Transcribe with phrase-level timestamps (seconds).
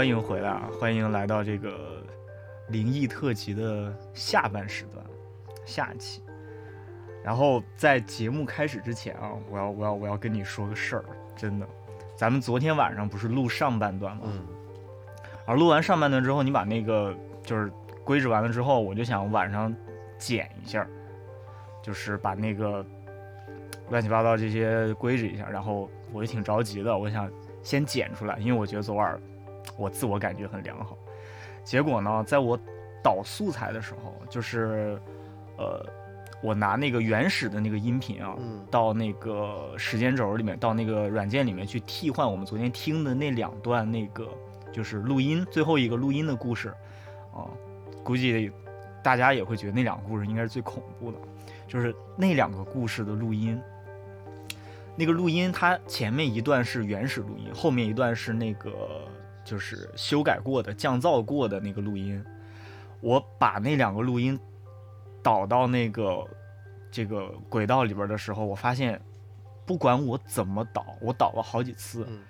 [0.00, 0.70] 这个欢迎回来啊！
[0.80, 2.02] 欢迎来到这个
[2.68, 5.04] 灵异特辑的下半时段，
[5.66, 6.22] 下期。
[7.22, 11.04] 然后在节目开始之前啊，我要我要我要跟你说个事儿，
[11.36, 11.68] 真的，
[12.16, 14.22] 咱们昨天晚上不是录上半段吗？
[14.24, 14.46] 嗯
[15.44, 17.70] 而录完上半段之后，你把那个就是
[18.02, 19.74] 规制完了之后，我就想晚上
[20.16, 20.86] 剪一下，
[21.82, 22.82] 就是把那个
[23.90, 25.46] 乱七八糟这些规制一下。
[25.50, 27.30] 然后我就挺着急的，我想
[27.62, 29.20] 先剪出来，因为我觉得昨晚
[29.76, 30.96] 我自我感觉很良好。
[31.64, 32.58] 结果呢，在我
[33.02, 35.00] 导素材的时候，就是
[35.56, 35.84] 呃，
[36.42, 44.28] 我拿那个原始的那个音频啊，嗯到那个时间轴里面，到那个软件里面去替换我们昨天听的那两段那个
[44.72, 46.68] 就是录音，最后一个录音的故事，
[47.32, 47.44] 啊、
[48.02, 48.50] 估计
[49.02, 51.18] 大家也会觉得那两个故事应该是最恐怖的，
[51.68, 53.60] 就是那两个故事的录音。
[54.96, 59.06] 那个录音，它前面一段是原始录音，后面一段是那个
[59.44, 62.24] 就是修改过的、降噪过的那个录音。
[63.00, 64.38] 我把那两个录音
[65.22, 66.26] 导到那个
[66.90, 69.00] 这个轨道里边的时候，我发现，
[69.64, 72.20] 不管我怎么导，我导了好几次，嗯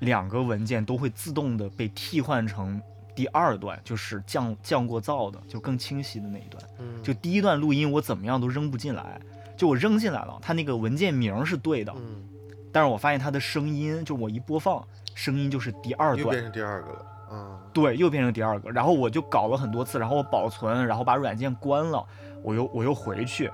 [0.00, 2.80] 两个文件都会自动的被替换成
[3.14, 6.62] 第二段，就是降降过噪的，就更清晰的那一段。
[6.78, 9.20] 嗯就第一段录音我怎么样都扔不进来，
[9.56, 12.24] 就我扔进来了，它那个文件名是对的，嗯，
[12.72, 17.60] 但是我发现它的声音，就我一播放，声音就是第二段又变，成第二个了嗯。
[17.72, 18.70] 对，又变成第二个。
[18.70, 22.04] 然后我就搞了很多次，然后我保存，然后把软件关了，
[22.42, 23.44] 我又我又回去，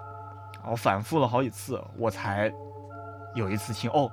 [0.55, 2.53] 然后反复了好几次，我才
[3.35, 4.11] 有一次听哦，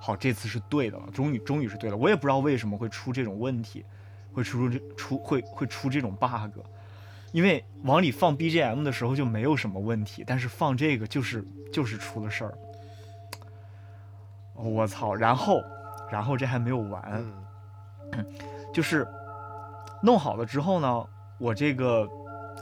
[0.00, 1.96] 好，这次是对的了，终于终于是对了。
[1.96, 3.84] 我也不知道为什么会出这种问题，
[4.32, 6.58] 会出这出会会出这种 bug，
[7.32, 12.54] 因为往里放 BGM 的时候就没有什么问题，但是放这个就是就是出了事儿。
[14.54, 15.14] 我操！
[15.14, 15.60] 然后
[16.12, 17.24] 然后这还没有完，
[18.12, 18.24] 嗯
[18.72, 19.08] 就是
[20.02, 21.04] 弄好了之后呢，
[21.38, 22.06] 我这个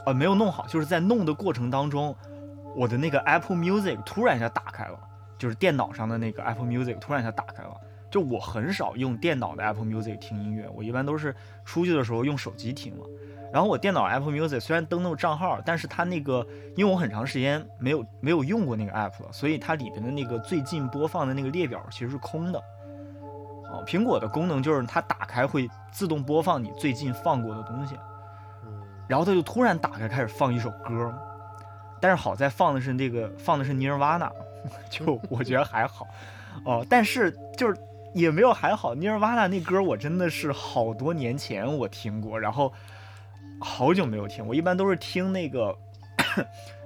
[0.06, 2.16] 呃没有弄好，就是在弄的过程当中，
[2.76, 4.96] 我的那个 Apple Music 突然一下打开了，
[5.36, 7.76] 就是电脑上的那个 Apple Music 突然一下打开了。
[8.08, 11.34] 就我很少用电脑的 Apple Music 听音乐，我一般都是
[11.64, 13.04] 出去的时候用手机听嘛。
[13.52, 16.46] 然后我电脑 Apple Music 虽然登录账号，但是它那个
[16.76, 22.60] 因为我很长时间没有没有用过那个 app 了，所以它里边的那个最近播放的那个列表其实是空的。
[23.72, 27.96] 哦，苹果的功能就是它打开会自动播放你最近放过的东西，
[28.64, 31.12] 嗯然后它就突然打开开始放一首歌，
[32.00, 34.30] 但是好在放的是那个放的是 Nirvana，
[34.90, 36.06] 就我觉得还好，
[36.64, 37.76] 哦，但是就是
[38.12, 42.72] 也没有还好，Nirvana 那歌我真的是好多年前我听过，然后
[43.60, 45.76] 好久没有听，我一般都是听那个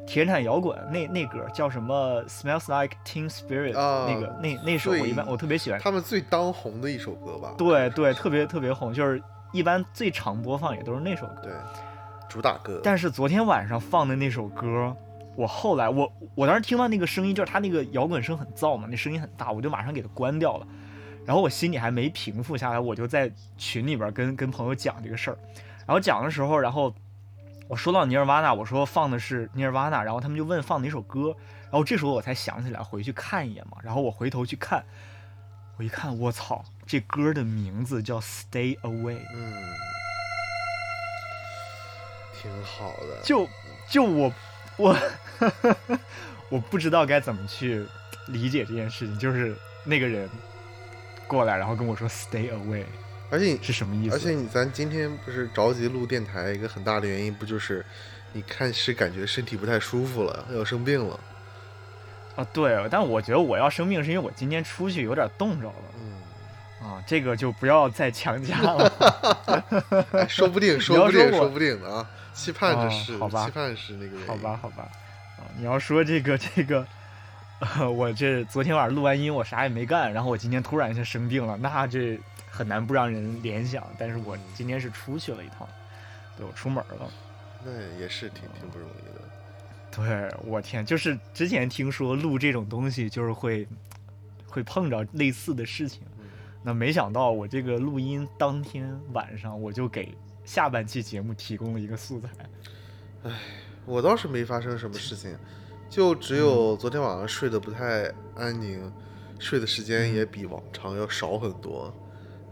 [0.07, 7.55] 铁铲摇滚那那歌叫什么 Smells Like Teen Spirit、啊那个那那首我一般我特别喜欢，他们最当红的一首歌吧？
[7.57, 9.23] 对对，特别特别红，就是
[9.53, 11.43] 一般最常播放也都是那首歌。
[11.43, 11.53] 对，
[12.29, 12.81] 主打歌。
[12.85, 14.95] 但是昨天晚上放的那首歌，
[15.37, 20.67] 我后来我我当时听到那个声音，就是他那个摇滚声很燥嘛，那声音很大，我就马上给它关掉了。
[21.25, 25.39] 然后我心里还没平复下来，我就在群里边跟跟朋友讲这个事儿。
[25.87, 26.95] 然后讲的时候，然后
[27.67, 33.79] 我说到尼尔瓦纳，我说放的是尼尔瓦纳，然后他们就问放哪首歌，然后这时候我才想起来回去看一眼嘛。
[33.83, 34.85] 然后我回头去看，
[35.79, 39.17] 我一看，我操，这歌的名字叫《Stay Away》。
[39.35, 39.75] 嗯，
[42.41, 43.23] 挺好的。
[43.23, 43.49] 就
[43.89, 44.33] 就我
[44.77, 44.97] 我
[46.51, 47.87] 我不知道该怎么去
[48.29, 50.29] 理解这件事情，就是那个人
[51.27, 52.85] 过来，然后跟我说 “stay away”
[53.31, 54.15] 而且你是什么意思？
[54.15, 57.85] 而且你咱今天不是着急录电台，一个很大的原因不就是，
[58.33, 61.19] 你看是感觉身体不太舒服了，要生病了。
[62.37, 68.93] 啊，对，但我觉得我要生病是因为我今天出去有点冻着了嗯，啊，这个就不要再强加了，
[70.13, 72.07] 哎说不定，说不定， 说说不定的啊！
[72.35, 74.27] 期盼哦着是，好吧期盼是那个。
[74.27, 74.89] 好吧，好吧，
[75.39, 76.87] 啊，你要说这个 这个。
[77.61, 82.19] 呃，我这昨天晚上录完音，我啥也没干，然后我今天突然一下生病了，那这
[82.55, 83.85] 很难不让人联想。
[83.99, 85.69] 但是我今天是出去了一趟，
[86.37, 87.11] 对我出门了。
[87.65, 89.21] 那也是挺挺不容易的。
[89.91, 93.67] 对我天，就是之前听说录这种东西就是会
[94.47, 96.25] 会碰着类似的事情，嗯
[96.63, 102.29] 那没想到我这个录音当天晚上我就给下半期节目提供了一个素材。
[103.23, 103.33] 唉
[103.87, 105.37] 我倒是没发生什么事情，
[105.89, 108.93] 就只有昨天晚上睡得不太安宁，
[109.39, 111.95] 睡的时间也比往常要少很多，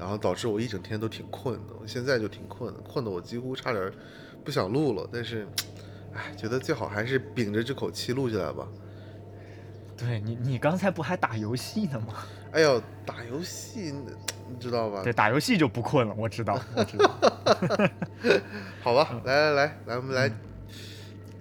[0.02, 1.74] 然后导致我一整天都挺困的。
[1.80, 3.92] 我现在就挺困的，困得我几乎差点
[4.44, 5.08] 不想录了。
[5.12, 5.46] 但是，
[6.12, 8.66] 哎，觉得最好还是屏着这口气录下来吧。
[9.96, 12.14] 对你，你刚才不还打游戏呢吗？
[12.50, 13.94] 哎呦，打游戏
[14.48, 15.12] 你知道吧对，？
[15.12, 17.08] 打游戏就不困了，我知道，我知道。
[18.82, 20.28] 好吧，来来来来，我们来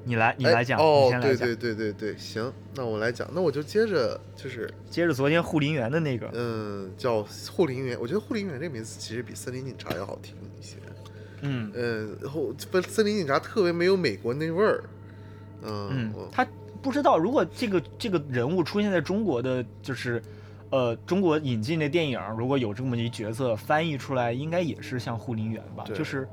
[0.03, 1.47] 你来，你哎来讲，你哦，先来讲。
[1.47, 10.77] 对对对对对，行，那我来讲，那我就接着就是接着昨天护林员的那个，嗯，叫护林员，我觉得护林员这个名字其实比森林警察要好听一些。
[11.41, 14.83] 嗯嗯，后森森林警察特别没有美国那味儿。
[15.63, 16.47] 嗯嗯，他
[16.81, 20.21] 不知道如果这个这个人物出现在中国的就是。
[20.71, 25.83] 呃，中国引进的电影如果有这么一角色，翻译出来应该也是像护林员吧？
[25.93, 26.25] 就是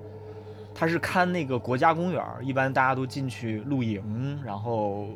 [0.78, 5.08] 他是看那个国家公园，一般大家都进去露营，然后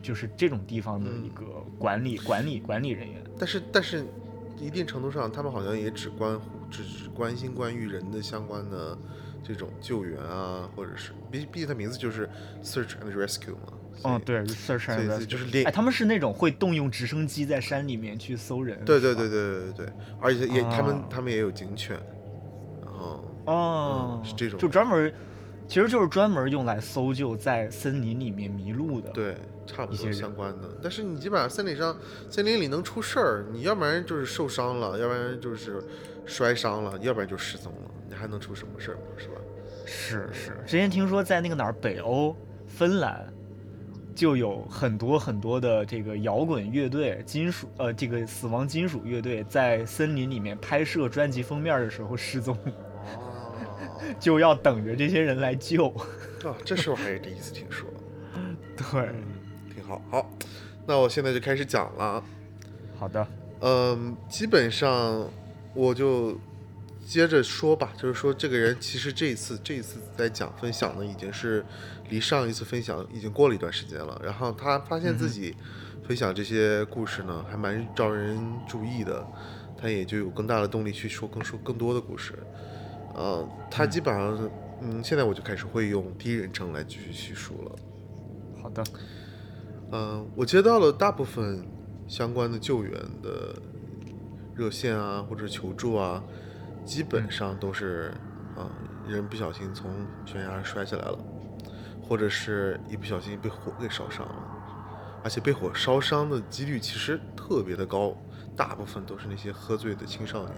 [0.00, 1.44] 就是这种地方的一个
[1.76, 3.20] 管理、管理管理人员。
[3.36, 4.06] 但是但是
[4.60, 8.96] 一定程度上，他们好像也只关只只关心关于人的相关的
[9.42, 12.30] 这种救援啊，或者是毕毕竟它名字就是
[12.62, 13.72] search and rescue 嘛。
[14.04, 18.78] 嗯，，对，search and rescue 就是连哎，他们是那种会动用直升机在山里面去搜人。
[18.84, 21.98] 对对对对对对对，而且也他们啊他们也有警犬，
[22.84, 25.12] 然后哦，嗯是这种就专门，
[25.66, 29.36] 其实就是专门用来搜救在森林里面迷路的。，对，
[29.66, 30.68] 差不多一些相关的。
[30.82, 31.96] 但是你基本上森林上，
[32.30, 35.82] 森林里能出事儿，你要不然就是受伤了，要不然就是
[36.26, 39.00] 摔伤了，要不然就失踪了，你还能出什么事儿吗？
[39.16, 39.34] 是吧？
[39.86, 40.50] 是是。
[40.66, 42.36] 之前听说在那个哪儿，北欧，
[42.66, 43.26] 芬兰。
[44.14, 52.72] 就有很多很多的这个摇滚乐队、金属呃，这个死亡金属乐队在森林里面拍摄专辑封面的时候失踪，哦，
[54.18, 55.88] 就要等着这些人来救。
[56.44, 57.88] 啊，这事儿我还是第一次听说。
[58.76, 59.24] 对，嗯，
[59.74, 60.00] 挺好。
[60.10, 60.30] 好，
[60.86, 62.24] 那我现在就开始讲了啊。
[62.96, 63.26] 好的，
[63.60, 65.28] 嗯，基本上
[65.74, 66.38] 我就
[67.04, 71.64] 接着说吧，就是说这个人其实这一次这一次在讲分享呢，已经是
[72.08, 74.20] 离上一次分享已经过了一段时间了。
[74.24, 75.54] 然后他发现自己
[76.06, 79.26] 分享这些故事呢，还蛮招人注意的，
[79.80, 82.34] 他也就有更大的动力去说更说更多的故事。
[83.18, 84.50] 呃，他基本上，
[84.80, 87.72] 嗯，现在我就开始会用第一人称来继续叙述了。
[88.62, 88.84] 好的，
[89.90, 91.66] 嗯，我接到了大部分
[92.06, 93.60] 相关的救援的
[94.54, 96.22] 热线啊，或者求助啊，
[96.84, 98.14] 基本上都是
[98.56, 98.70] 啊、
[99.08, 99.90] 人不小心从
[100.24, 101.18] 悬崖上摔下来了，
[102.00, 108.16] 或者是一不小心被火给烧伤了，而且被火烧伤的几率其实特别的高，
[108.54, 110.54] 大部分都是那些喝醉的青少年。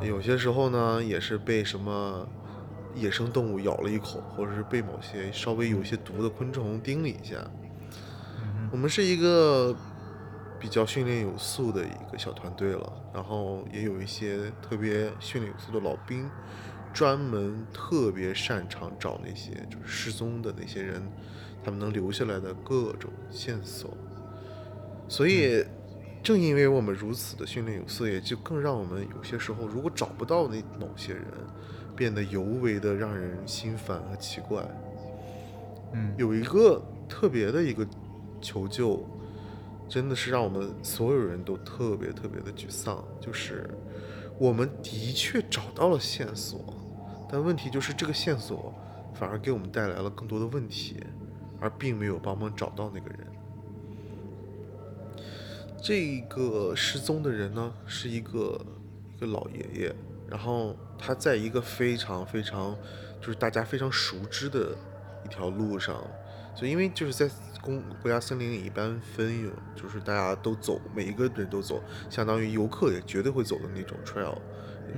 [0.00, 2.26] 啊有些时候呢，也是被什么
[2.94, 7.36] 野生动物咬了一口，或者是被某些稍微有些毒的昆虫叮了一下。
[8.72, 9.76] 我们是一个
[10.58, 16.30] 比较训练有素的一个小团队了，然后也有一些特别训练有素的老兵，
[16.94, 21.02] 专门特别擅长找那些就是失踪的那些人，
[21.62, 23.94] 他们能留下来的各种线索。
[25.08, 25.64] 所以，
[26.22, 31.24] 正因为我们如此的训练有素，也就更让我们有些时候如果找不到那某些人，
[31.96, 34.62] 变得尤为的让人心烦和奇怪。
[35.92, 37.86] 嗯有一个特别的一个
[38.40, 39.04] 求救，
[39.88, 43.02] 真的是让我们所有人都特别特别的沮丧。
[43.20, 43.70] 就是
[44.38, 46.60] 我们的确找到了线索，
[47.30, 48.72] 但问题就是这个线索
[49.14, 51.02] 反而给我们带来了更多的问题，
[51.58, 53.26] 而并没有帮忙找到那个人。
[55.82, 58.60] 这个失踪的人呢，是一个
[59.16, 59.94] 一个老爷爷，
[60.28, 62.76] 然后他在一个非常非常
[63.20, 64.76] 就是大家非常熟知的
[65.24, 66.06] 一条路上，
[66.54, 67.30] 就因为就是在
[67.62, 74.36] 公国家森林里一般分有，就是大家都走，每一个人都走，相当于游客也绝对会走的那种 trail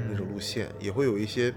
[0.09, 1.53] 那种路线，也会有一些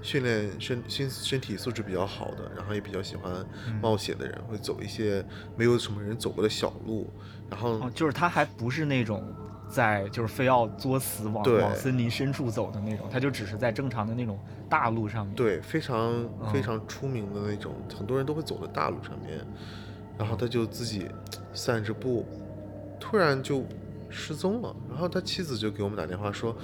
[0.00, 3.46] 训练身身身体素质比较好的，然后也比较喜欢
[3.80, 5.24] 冒险的人，会走一些
[5.56, 7.12] 没有什么人走过的小路，
[7.50, 9.22] 然后哦，就是他还不是那种
[9.68, 19.44] 在就是非要作死往往森林深处走的那种，他就只是在正常的那种大路上面。，对，非常嗯非常出名的那种，很多人都会走的大路上面，
[20.18, 21.08] 然后他就自己
[21.52, 22.26] 散着步，
[23.00, 23.64] 突然就
[24.08, 24.74] 失踪了。
[24.88, 26.56] 然后他妻子就给我们打电话说，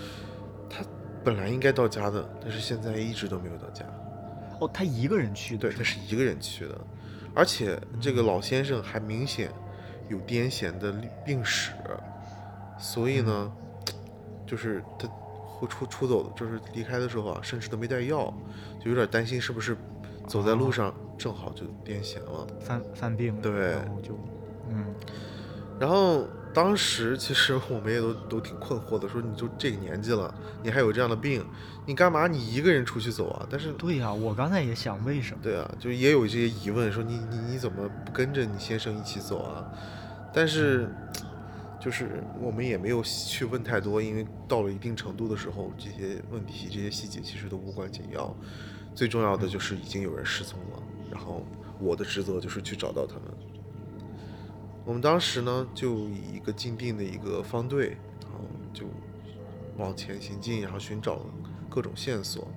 [0.69, 0.85] 他
[1.25, 3.85] 本来应该到家的，但是现在一直都没有到家。
[4.61, 6.79] 哦，他一个人去的对，他是一个人去的，
[7.35, 9.51] 而且这个老先生还明显
[10.11, 10.93] 有癫痫的
[11.25, 11.73] 病史，
[12.79, 13.53] 所以呢，
[14.45, 18.35] 就是他会出出走，就是离开的时候啊，甚至都没带药，
[18.83, 19.77] 就有点担心是不是
[20.27, 22.47] 走在路上正好就癫痫了。
[22.61, 24.19] 犯犯病了，对然后就
[24.69, 24.85] 嗯
[25.79, 31.47] 然后当时其实我们也都都挺困惑的，说你就这个年纪了，你还有这样的病，
[31.87, 33.47] 你干嘛你一个人出去走啊？
[33.49, 35.41] 但是对呀、我刚才也想为什么？
[35.43, 39.65] 对啊，就也有一些疑问，说你你你怎么不跟着你先生一起走啊？
[40.33, 40.89] 但是
[41.81, 48.35] 就是我们也没有去问太多，因为到了一定程度的时候，这些问题、这些细节其实都无关紧要。
[48.95, 51.45] 最重要的就是已经有人失踪了，然后
[51.79, 53.25] 我的职责就是去找到他们。
[54.85, 58.41] 我们当时呢，就以一个坚定的一个方队，然后
[58.73, 58.87] 就
[59.77, 61.25] 往前行进，然后寻找
[61.69, 62.49] 各种线索。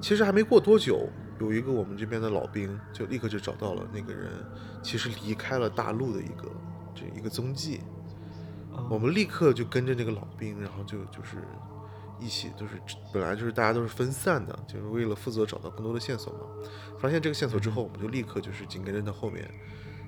[0.00, 4.30] 其实还没过多久，有一个我们这边的老兵就立刻就找到了那个人，
[4.82, 6.50] 其实离开了大陆的一个
[6.98, 7.80] 这一个踪迹。
[8.88, 11.38] 我们立刻就跟着那个老兵，然后就就是
[12.20, 12.80] 一起，就是
[13.12, 16.40] 本来就是大家都是分散的，就是为了负责找到更多的线索嘛。
[16.98, 19.48] 发现这个线索之后，我们就立刻就是紧跟着他后面，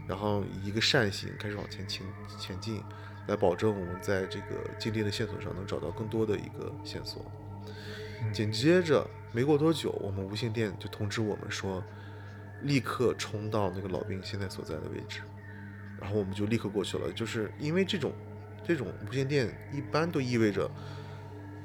[0.07, 2.07] 然后以一个扇形开始往前前
[2.39, 2.83] 前进，
[3.27, 4.47] 来保证我们在这个
[4.79, 7.25] 今天的线索上能找到更多的一个线索。
[8.33, 11.83] 紧接着没过多久，我们无线电就通知我们说，
[12.63, 15.23] 立刻冲到那个老兵现在所在的位置，
[16.01, 17.13] 然后我们就立刻过去了。
[17.13, 18.13] 就是因为这种
[18.65, 20.71] 这种无线电一般都意味着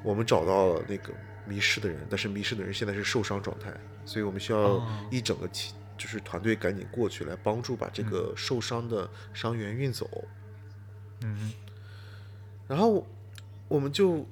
[0.03, 1.13] 我们找到了那个
[1.47, 3.73] 迷失的人，但是迷失的人现在是受伤状态，
[4.05, 10.09] 所以我们需要哦一整个体就是团队赶紧过去来帮助把这个受伤的伤员运走。
[11.21, 11.53] 嗯
[12.67, 13.07] 然后
[13.67, 14.25] 我们就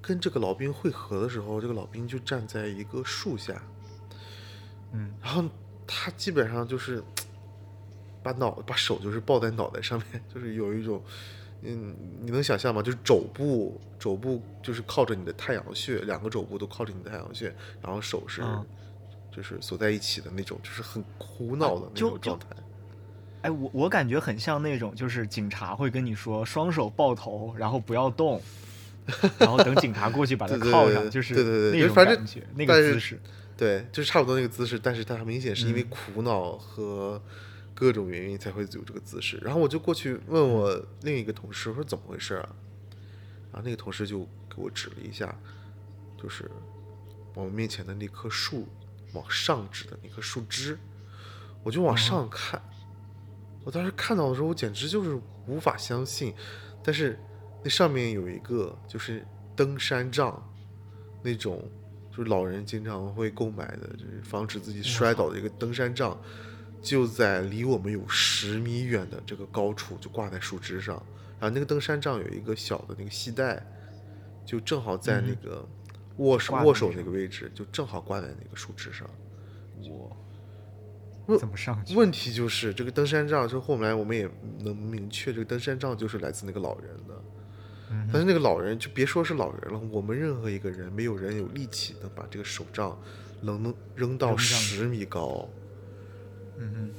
[0.00, 3.60] 跟这个老兵会合的时候，这个老兵就站在一个树下，
[4.92, 5.44] 嗯，然后
[5.86, 7.02] 他基本上就是
[8.22, 11.02] 把脑把手就是抱在脑袋上面， 就是有一种，
[11.62, 12.82] 嗯，你能想象吗？
[12.82, 18.66] 就是肘部肘部就是靠着你的太阳穴，两个肘部都靠着你的太阳穴，然后手是、嗯
[19.32, 22.46] 就是锁在一起的那种，就是很苦恼的那种状态。
[23.42, 28.42] 哎，我我感觉很像那种，就是警察会跟你说双手抱头，然后不要动，
[29.38, 33.20] 然后等警察过去把他对对对铐上，就是对对对那种感觉，那个姿势。
[33.56, 37.22] 对，就是差不多那个姿势，但是他明显是因为嗯苦恼和
[37.80, 39.38] 各种原因才会有这个姿势。
[39.38, 42.48] 然后我就过去问我另一个同事，我说怎么回事啊？
[43.50, 44.18] 然后那个同事就
[44.54, 45.34] 给我指了一下，
[46.20, 46.50] 就是
[47.34, 48.68] 我们面前的那棵树
[49.14, 50.78] 往上指的那棵树枝，
[51.62, 52.62] 我就往上看。
[53.64, 56.34] 我当时看到的时候，我简直就是无法相信。
[56.84, 57.18] 但是
[57.64, 60.46] 那上面有一个就是登山杖，
[61.22, 61.66] 那种
[62.10, 66.20] 就是老人经常会购买的，就是防止自己摔倒的一个登山杖，
[66.82, 70.94] 就在离我们有十米远的这个高处，就挂在树枝上。
[71.38, 73.64] 然后那个登山杖有一个小的那个系带，
[74.44, 75.66] 就正好在那个
[76.16, 79.08] 握手、握手那个位置，就正好挂在那个树枝上。
[79.88, 80.16] 我
[81.26, 81.94] 问怎么上去？
[81.94, 87.14] 问题就是这个登山杖，就后来我们也能明确，这个登山杖就是来自那个老人的。
[87.92, 92.96] 嗯但是那个老人就别说是老人了，我们任何一个人，没有人有力气能把这个手杖
[93.40, 95.48] 能扔到扔上去十米高。
[95.48, 95.60] 嗯
[96.74, 96.90] 哼，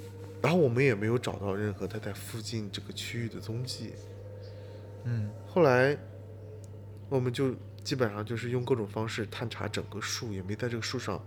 [0.41, 3.93] 然后我们也没有找到任何他在附近这个区域的踪迹。
[5.03, 5.97] 嗯后来，
[7.09, 7.53] 我们就
[7.83, 11.21] 基本上就是用各种方式探查整个树，也没在这个树上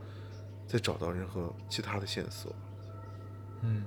[0.67, 2.55] 再找到任何其他的线索。
[3.63, 3.85] 嗯，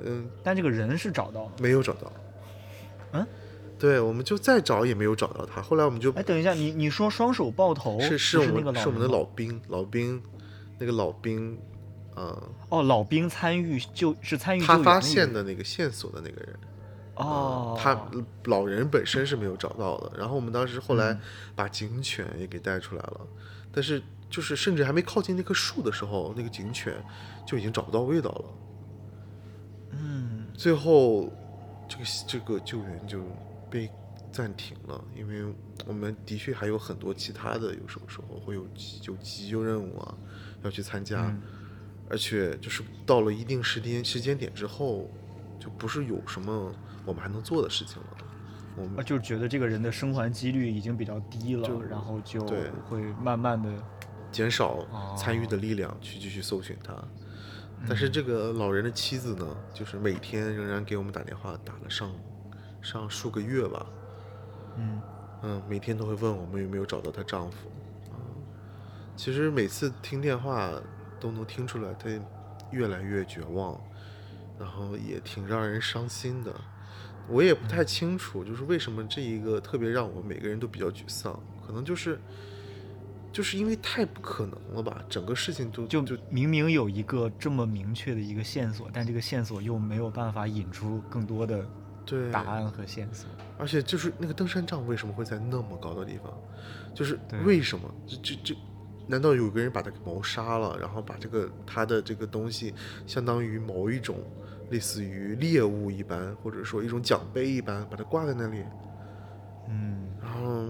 [0.00, 1.52] 嗯，但这个人是找到了。
[1.60, 2.12] 没有找到。
[3.12, 3.26] 嗯，
[3.78, 5.62] 对，我们就再找也没有找到他。
[5.62, 10.22] 后来我们就哎，等一下，你你说双手抱头是是我们是我们的老兵，老兵，
[10.78, 11.58] 那个老兵，
[12.16, 16.58] 呃，哦，老兵参与就是参与他发现的那个线索的那个人，
[17.14, 18.08] 哦，他
[18.46, 20.18] 老人本身是没有找到的。
[20.18, 21.20] 然后我们当时后来嗯。
[21.54, 23.20] 把警犬也给带出来了，
[23.70, 26.94] 但是就是甚至还没靠近那棵树的时候，那个警犬
[27.46, 28.44] 就已经找不到味道了。
[29.92, 30.46] 嗯。
[30.54, 31.30] 最后，
[31.86, 33.22] 这个这个救援就
[33.70, 33.90] 被
[34.32, 35.44] 暂停了，因为
[35.86, 40.14] 我们的确还有很多其他的，有什么时候会有急有急救任务啊，
[40.62, 41.42] 要去参加，嗯
[42.08, 45.08] 而且就是到了一定时间时间点之后，
[45.58, 46.72] 就不是有什么
[47.04, 48.08] 我们还能做的事情了。
[48.76, 52.40] 我啊，们就觉得这个人的生还几率已经比较低了，然后就
[52.88, 53.70] 会慢慢的
[54.30, 56.94] 减少哦参与的力量去继续搜寻他。
[57.88, 62.12] 但嗯是这个老人的妻子呢，就是每天仍然给我们打电话，打了上
[62.82, 63.86] 上数个月吧。
[64.76, 65.00] 嗯
[65.42, 67.70] 嗯，每天都会问我们有没有找到她丈夫。
[68.10, 68.18] 嗯，
[69.16, 70.70] 其实每次听电话
[71.20, 72.08] 都能听出来他
[72.70, 73.80] 越来越绝望，
[74.58, 76.54] 然后也挺让人伤心的。
[77.28, 82.20] 我也不太清楚，就是为什么这一个特别让我们每个人都比较沮丧，可能就是
[83.32, 91.66] 就是因为太不可能了吧，整个事情都就就明明有一个这么明确的一个线索，但这个线索又没有办法引出更多的
[92.04, 93.28] 对答案和线索。
[93.58, 96.32] 而且就是那个登山杖为什么会在那么高的地方？
[96.94, 97.92] 就是为什么？
[98.06, 98.54] 这这这，
[99.06, 102.74] 难道有个人把他给谋杀了，然后把这个他的这个东西
[103.06, 104.18] 相当于某一种
[104.70, 108.64] 类似于猎物一般，或者说一种奖杯一般，把它挂在那里。
[109.68, 110.66] 嗯，然后，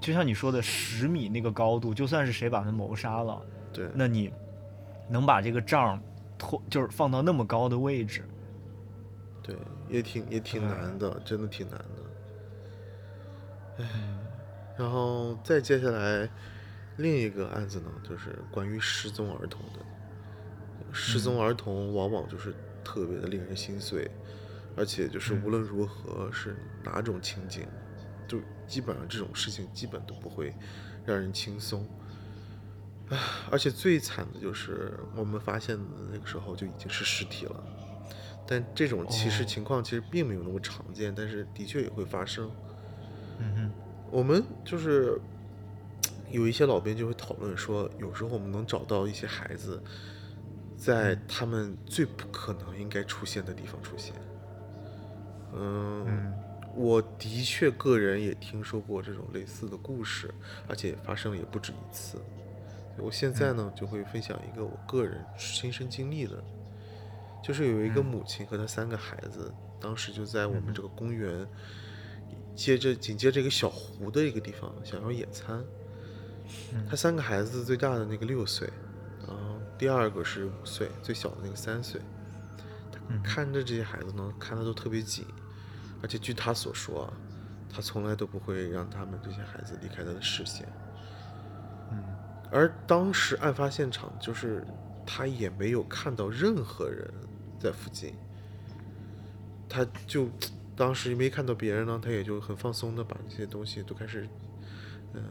[0.00, 4.32] 就像你说的十米那个高度，就算是谁把他谋杀了，对，那你
[5.08, 5.98] 能把这个杖
[6.38, 8.22] 拖，就是放到那么高的位置，
[9.42, 9.56] 对，
[9.88, 11.84] 也挺也挺哎难的，真的挺难的。
[13.78, 13.84] 唉，
[14.76, 16.28] 然后再接下来
[16.96, 19.84] 另一个案子呢，就是关于失踪儿童的。
[20.92, 24.10] 失踪儿童往往就是特别的令人心碎，
[24.76, 27.66] 而且就是无论如何是哪种情景，
[28.26, 30.54] 就基本上这种事情基本都不会
[31.04, 31.86] 让人轻松。
[33.08, 33.18] 唉，
[33.50, 37.62] 而且最惨的就是我们发现的那个时候就已经是尸体了。
[38.48, 42.50] 但这种其实情况其实并没有那么常见，但是的确也会发生。
[43.38, 43.72] 嗯哼，
[44.10, 45.20] 我们就是
[46.30, 49.82] 有一些老兵就会讨论说，有时候我们能找到一些孩子，
[50.76, 54.14] 在他们最不可能应该出现的地方出现。
[55.54, 56.32] 嗯，
[56.74, 60.32] 我的确个人也听说过这种类似的故事，
[60.68, 62.18] 而且发生了也不止一次。
[62.98, 66.42] 我现在呢就会分享一个我个人亲身经历的，
[67.42, 71.46] 就是有一个母亲和她三个孩子，当时就在我们这个公园，
[72.54, 75.64] 接着紧接着一个小湖的一个地方想要野餐。
[76.88, 78.68] 她三个孩子，最大的那个六岁，
[79.26, 82.00] 然后第二个是五岁，最小的那个三岁。
[82.90, 85.24] 他看着这些孩子呢，看的都特别紧，
[86.02, 87.12] 而且据他所说啊，
[87.72, 90.66] 他从来都不会让他们这些孩子离开他的视线。
[92.50, 94.64] 而当时案发现场就是
[95.04, 97.12] 他也没有看到任何人
[97.58, 98.14] 在附近，
[99.68, 100.28] 他就
[100.76, 104.28] 当时没看到别人呢，他也就很放松的把这些东西都开始，
[105.14, 105.22] 嗯、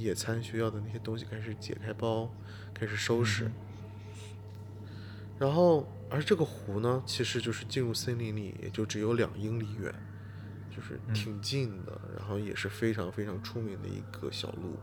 [0.00, 2.32] 野餐需要的那些东西开始解开包，
[2.72, 3.50] 开始收拾。
[5.38, 9.94] 然后，而这个湖呢，其实就是进入森林里也就只有两英里远，
[10.74, 14.78] 就是挺近的，然后也是非常非常出名的一个小路。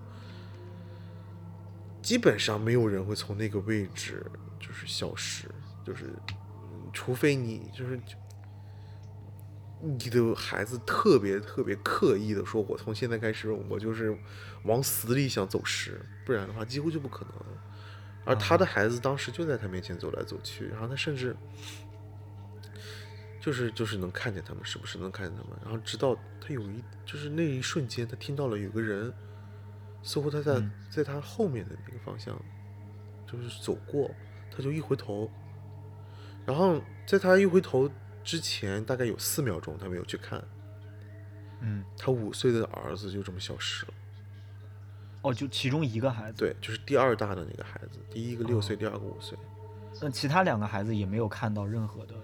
[2.02, 4.26] 基本上没有人会从那个位置
[4.60, 5.48] 就是消失，
[5.86, 8.00] 就是嗯除非你就是
[9.82, 14.18] 你的孩子特别特别刻意的说，我从现在开始我就是
[14.64, 17.34] 往死里想走失，不然的话几乎就不可能。
[18.26, 21.36] 而他的孩子当时就在他面前走来走去，然后他甚至
[23.40, 29.14] 就是就是能看见他们，时不时能看见他们，然后直到他有一就是那一瞬间，他听到了有个人。
[30.04, 32.40] 似乎他在、在他后面的那个方向，
[33.30, 34.10] 就是走过，
[34.50, 35.30] 他就一回头，
[36.46, 37.90] 然后在他一回头
[38.28, 40.44] 之前，大概有四秒钟，他没有去看，
[41.62, 43.94] 嗯，他五岁的儿子就这么消失了。
[45.22, 49.38] 哦，就其中一个孩子，对，就是第二大的那个孩子，第一个六岁，第二个五岁，
[50.02, 52.16] 那其他两个孩子也没有看到任何的，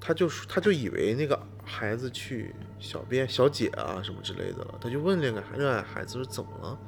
[0.00, 6.78] 他就说他就以为那个孩子去小便、小解啊什么之类的了，他就问那个孩那孩子说怎么了，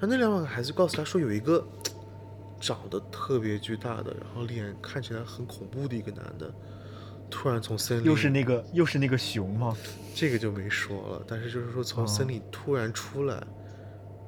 [0.00, 1.62] 后那两个孩子告诉他说有一个
[2.58, 6.52] 长得特别巨大的，然后脸看起来很恐怖的一个男的，
[7.30, 9.76] 突然从森林又是那个又是那个熊吗？
[10.14, 13.42] 这个就没说了，但是就是说从森林突然出来，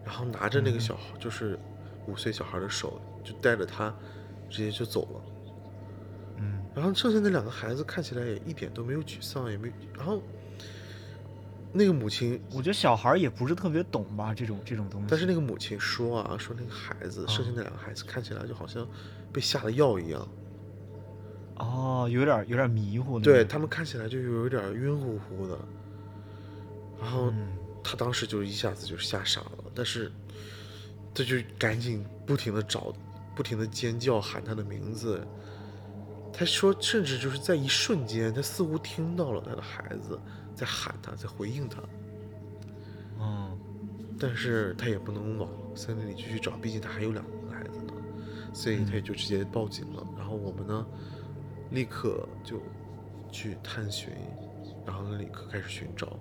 [0.04, 1.58] 然后拿着那个小孩，就是
[2.06, 3.92] 五岁小孩的手，就带着他
[4.48, 5.20] 直接就走了。
[6.38, 10.22] 嗯，然后剩下那两个孩子看起来也一点都没有沮丧，也没，然后
[11.72, 15.06] 那个母亲，我觉得小孩也不是特别懂吧这种这种东西。
[15.10, 18.86] 但是那个母亲说啊，说那个孩子，剩下那两个孩子看起来就好像
[19.32, 20.26] 被下了药一样，
[21.60, 23.20] 哦，有点有点迷糊。
[23.20, 25.58] 对他们看起来就有点晕乎乎的。
[27.00, 27.48] 然后嗯
[27.82, 30.10] 他当时就一下子就吓傻了，但是
[31.14, 32.92] 他就赶紧不停的找，
[33.34, 35.26] 不停的尖叫喊他的名字。
[36.32, 40.18] 他说，甚至就是在一瞬间，他似乎听到了他的孩子
[40.54, 41.82] 在喊他，在回应他，
[43.18, 43.58] 嗯
[44.18, 47.94] 但是他也不能往森林里继续找，毕竟他还有两个孩子呢，
[48.52, 50.06] 所以他也就直接报警了。
[50.16, 50.86] 然后我们呢，
[51.70, 52.60] 立刻就
[53.30, 54.12] 去探寻，
[54.86, 56.18] 然后立刻开始寻找。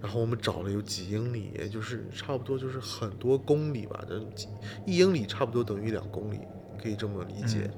[0.00, 4.48] 然后我们找了有几英里，也就是差不多就是很多公里吧，这几
[4.84, 6.40] 一英里差不多等于两公里，
[6.82, 7.70] 可以这么理解。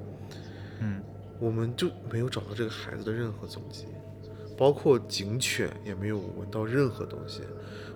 [0.81, 1.03] 嗯
[1.41, 3.87] 我们就没有找到这个孩子的任何踪迹，
[4.57, 7.43] 包括警犬也没有闻到任何东西，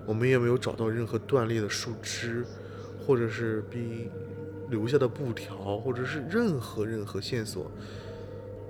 [0.05, 2.45] 我们也没有找到任何断裂的树枝，
[3.07, 4.11] 或者是被
[4.69, 7.71] 留下的布条，或者是任何任何线索，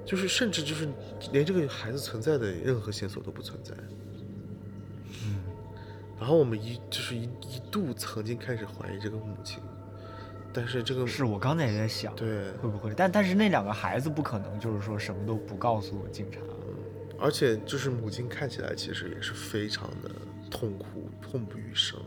[0.09, 0.89] 就是甚至就是
[1.31, 3.75] 连这个孩子存在的任何线索都不存在。
[5.23, 5.35] 嗯
[6.19, 9.61] 然后我们一就是一一度曾经开始怀疑这个母亲，
[10.51, 12.91] 但是这个是我刚才也在想，对，会不会？
[12.95, 16.39] 但但是那两个孩子不可能，就是说什么都不告诉警察。
[17.19, 20.09] 而且就是母亲看起来其实也是非常的
[20.49, 21.99] 痛苦，痛不欲生。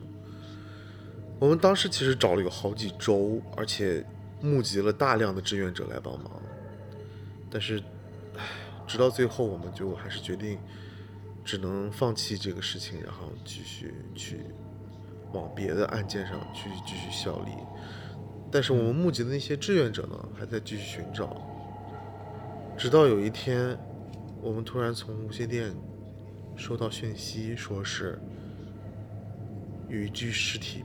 [1.39, 4.05] 我们当时其实找了有好几周，而且
[4.41, 6.43] 募集了大量的志愿者来帮忙，
[7.51, 7.83] 但是，唉，
[8.93, 10.59] 直到最后，我们就还是决定
[11.43, 14.41] 只能放弃这个事情，然后继续去
[15.33, 17.53] 往别的案件上去继续效力。
[18.51, 21.41] 但是我们募集的那些志愿者呢，还在继续寻找，
[22.77, 23.79] 直到有一天。
[24.43, 25.73] 我们突然从无线电
[26.55, 28.21] 收到讯息，说是
[29.89, 30.85] 有一具尸体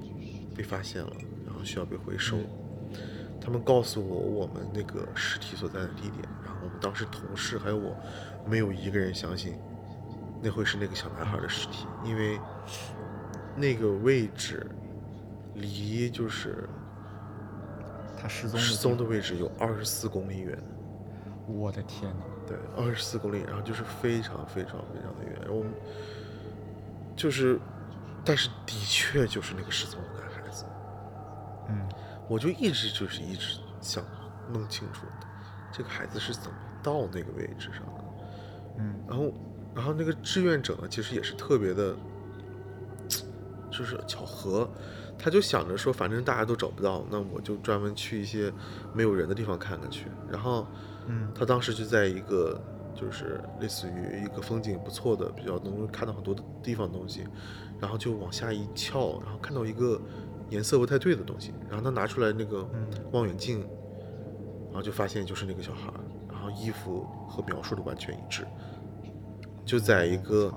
[0.55, 1.11] 被发现了，
[1.45, 2.37] 然后需要被回收。
[3.47, 7.95] 他们告诉我我们那个尸体所在的地点，然后我们当时同事还有我，
[8.45, 9.57] 没有一个人相信
[10.41, 12.37] 那会是那个小男孩的尸体，因为
[13.55, 14.69] 那个位置
[15.53, 16.67] 离就是
[18.21, 20.61] 他失踪失踪的位置有二十四公里远。
[21.47, 22.25] 我的天哪！
[22.45, 25.47] 对，二十四公里，然后就是非常非常非常的远。
[25.49, 25.71] 我们
[27.15, 27.57] 就是，
[28.25, 30.36] 但是的确就是那个失踪的男孩
[32.27, 34.03] 我就一直就是一直想
[34.51, 35.05] 弄清楚
[35.71, 38.03] 这个孩子是怎么到那个位置上的。
[38.79, 39.33] 嗯，然后，
[39.75, 41.95] 然后那个志愿者呢，其实也是特别的，
[43.71, 44.69] 就是巧合，
[45.17, 48.51] 他就想着说，反正大家都找不到，那我就专门去一些
[48.93, 50.67] 没有人的地方看看去，然后。
[51.09, 52.61] 嗯，他当时就在一个，
[52.93, 57.25] 就是类似于一个风景不错的、比较能看到很多的地方东西，
[57.79, 60.01] 然后就往下一翘，然后看到一个
[60.49, 62.67] 颜色不太对的东西，然后他拿出来那个
[63.11, 63.59] 望远镜，
[64.67, 65.91] 然后就发现就是那个小孩，
[66.29, 68.45] 然后衣服和描述的完全一致，
[69.65, 70.53] 就在一个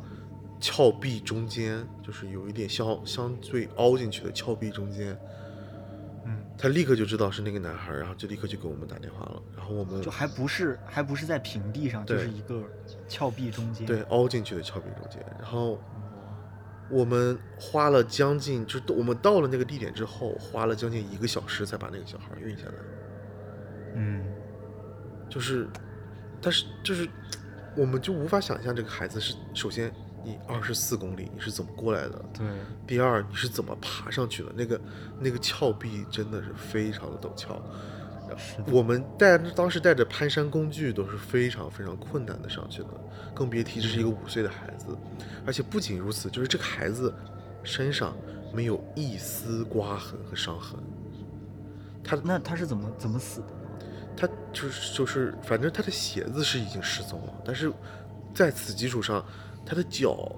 [0.60, 5.18] 峭壁中间，就是有一点相相对凹进去的峭壁中间。
[6.58, 9.42] 他立刻就知道是那个男孩，然后就立刻就给我们打电话了。
[9.56, 12.62] 然后我们就还不是还不是在平地上，就是一个
[13.08, 15.24] 峭壁中间，对，凹进去的峭壁中间。
[15.38, 15.78] 然后
[16.90, 22.74] 我们花了将近，就是我们到了那个地点之后，花了将近一个小时才把那个小孩运下来。
[23.94, 24.24] 嗯，
[25.28, 25.68] 就是，
[26.40, 27.08] 但是就是，
[27.76, 29.92] 我们就无法想象这个孩子是首先。
[30.22, 32.22] 你二十四公里，你是怎么过来的？
[32.34, 32.46] 对。
[32.86, 34.52] 第二，你是怎么爬上去的？
[34.54, 34.78] 那个
[35.18, 37.58] 那个峭壁真的是非常的陡峭。
[38.66, 42.88] 我们带当时带着攀山工具都是非常非常困难的上去的，
[43.34, 44.96] 更别提这是一个五岁的孩子。
[45.46, 47.14] 而且不仅如此，就是这个孩子
[47.62, 48.16] 身上
[48.52, 50.78] 没有一丝刮痕和伤痕。
[52.02, 53.46] 他那他是怎么怎么死的？
[54.16, 57.72] 他就是就是，反正他的鞋子是已经失踪了，但是
[58.34, 59.24] 在此基础上。
[59.62, 60.32] 他的脚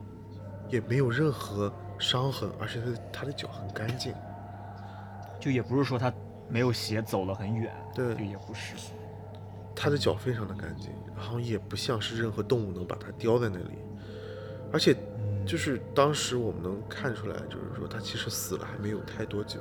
[0.69, 4.13] 也没有任何伤痕，而且他他的脚很干净，
[5.41, 6.13] 就也不是说他
[6.53, 8.75] 没有鞋走了很远，对，就也不是，
[9.75, 13.79] 他的脚非常的干净，然后也不像是任何动物能把它叼在那里，
[14.71, 14.95] 而且
[15.47, 19.61] 就是当时我们能看出来，就是说他其实死了还没有太多久，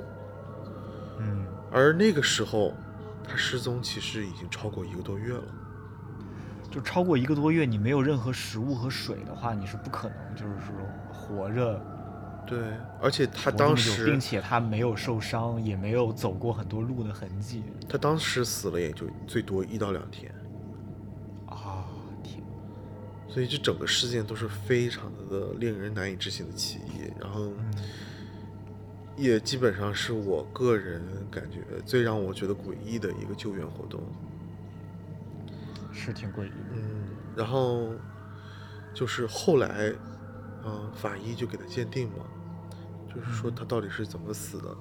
[1.19, 2.73] 嗯，而那个时候
[3.23, 5.43] 他失踪其实已经超过一个多月了。
[6.69, 10.73] 就超过一个多月，你没有任何食物和水的话，你是不可能就是说
[11.11, 11.81] 活着。
[12.45, 12.59] 对，
[13.01, 17.63] 而且他当时，并且他没有受伤，也没有走过很多路的痕迹。
[17.87, 20.33] 他当时死了也就最多一到两天。
[21.47, 21.85] 啊
[22.23, 22.43] 天！
[23.29, 27.51] 所以这整个事件都是非常的令人难以置信的奇异，然后
[29.15, 34.01] 也基本上是我个人感觉最让我觉得诡异的一个救援活动。
[35.93, 37.03] 是挺诡异的，嗯，
[37.35, 37.89] 然后
[38.93, 39.93] 就是后来，
[40.63, 42.25] 嗯，法医就给他鉴定嘛，
[43.07, 44.75] 就是说他到底是怎么死的。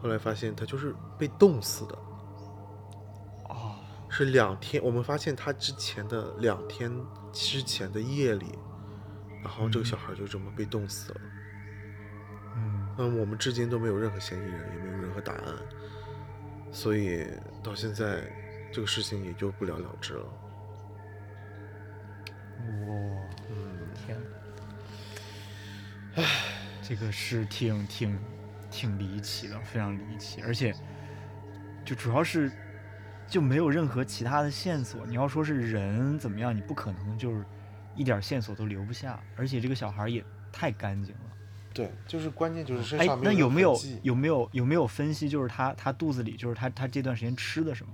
[0.00, 1.98] 后来发现他就是被冻死的，
[3.48, 3.76] 哦，
[4.08, 4.82] 是两天。
[4.82, 6.92] 我们发现他之前的两天
[7.32, 8.58] 之前的夜里，
[9.42, 11.20] 然后这个小孩就这么被冻死了。
[12.56, 15.54] 嗯，嗯，我们至今都没有任何嫌疑人，也没有任何答案，
[16.70, 17.26] 所以
[17.62, 18.22] 到现在。
[18.74, 20.24] 这个事情也就不了了之了。
[22.64, 22.96] 哇，
[23.50, 23.54] 嗯，
[23.94, 24.41] 天，唉，
[26.92, 28.18] 这个是挺挺
[28.70, 30.74] 挺离奇的，非常离奇，而且
[31.86, 32.52] 就主要是
[33.26, 35.06] 就没有任何其他的线索。
[35.06, 37.42] 你要说是人怎么样，你不可能就是
[37.96, 41.20] 一点线索都留不下，而且这个小孩也太干净了。
[41.72, 47.92] 对，就是关键就是身上那有没有有没有有没有分析，就是他他肚子里就是他他这段时间吃的什么？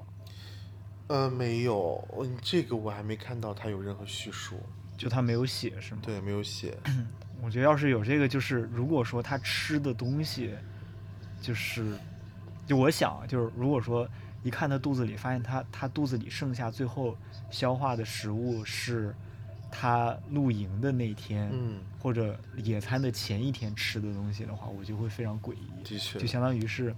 [1.07, 2.05] 呃，没有，
[2.43, 4.61] 这个我还没看到他有任何叙述，
[4.97, 6.01] 就他没有写是吗？
[6.03, 6.77] 对，没有写。
[7.43, 10.55] 我觉得要是有这个，就是如果说他吃的东西，
[11.41, 11.97] 就是
[12.67, 14.09] 就我想，就是如果说
[14.43, 17.17] 一看他肚子里，发现他他肚子里剩下最后
[17.51, 19.15] 消化的食物是
[19.71, 25.85] 他露营的那天，嗯，或者野餐的前一天吃的东西的话，我就会非常诡异。
[25.85, 26.95] 的确就，相当于是，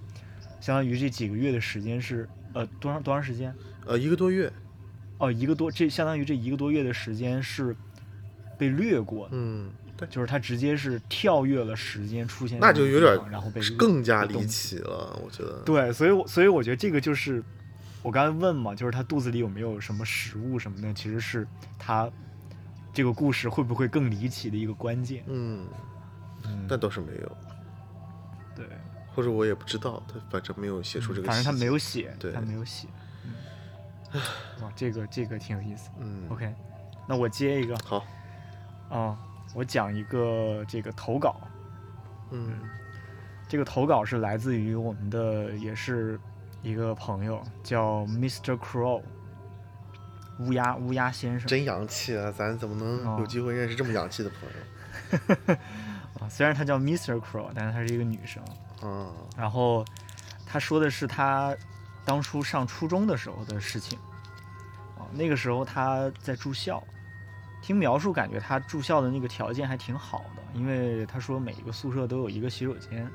[0.61, 3.55] 相当于这几个月的时间是呃多长多长时间？
[3.87, 4.53] 呃，一个多月，
[5.19, 7.75] 哦，一个多，这相当于这一个多月的时间是
[8.59, 9.71] 被略过的，嗯，
[10.01, 15.61] 对，就是他直接是跳跃了时间出现在那就有点然后被是更加离奇了，我觉得。
[15.65, 17.45] 对，所以我所以我觉得这个就是
[18.03, 21.47] 我刚才问嘛，就是他肚子里有没有什么食物什么的，其实是
[21.79, 22.11] 他
[22.95, 25.23] 这个故事会不会更离奇的一个关键。
[25.27, 25.67] 嗯，
[26.45, 27.37] 嗯，但倒是没有，
[28.57, 28.67] 对，
[29.15, 31.29] 或者我也不知道，他反正没有写出这个。
[31.29, 32.89] 反正他没有写，对他没有写。
[33.25, 34.21] 嗯，
[34.63, 35.91] 哇，这个这个挺有意思。
[36.01, 36.53] 嗯 OK，
[37.07, 38.05] 那我接一个好，
[38.89, 39.17] 啊、
[39.55, 41.41] 我讲一个这个投稿。
[42.31, 42.59] 嗯
[43.49, 46.19] 这个投稿是来自于我们的，也是
[46.63, 48.57] 一个朋友，叫 Mr.
[48.57, 49.03] Crow，
[50.39, 52.31] 乌鸦乌鸦先生真洋气啊！
[52.31, 54.49] 咱怎么能哦有机会认识这么洋气的朋
[55.49, 55.55] 友？
[56.25, 56.29] 啊。
[56.29, 57.21] 虽然他叫 Mr.
[57.21, 58.41] Crow，但是她是一个女生。
[58.83, 59.85] 嗯，然后
[60.47, 61.53] 他说的是他
[62.05, 63.99] 当初上初中的时候的事情
[64.97, 66.81] 啊，那个时候他在住校，
[67.61, 73.11] 听描述感觉他住校的那个条件还挺好的，因为他说每一个宿舍都有一个洗手间。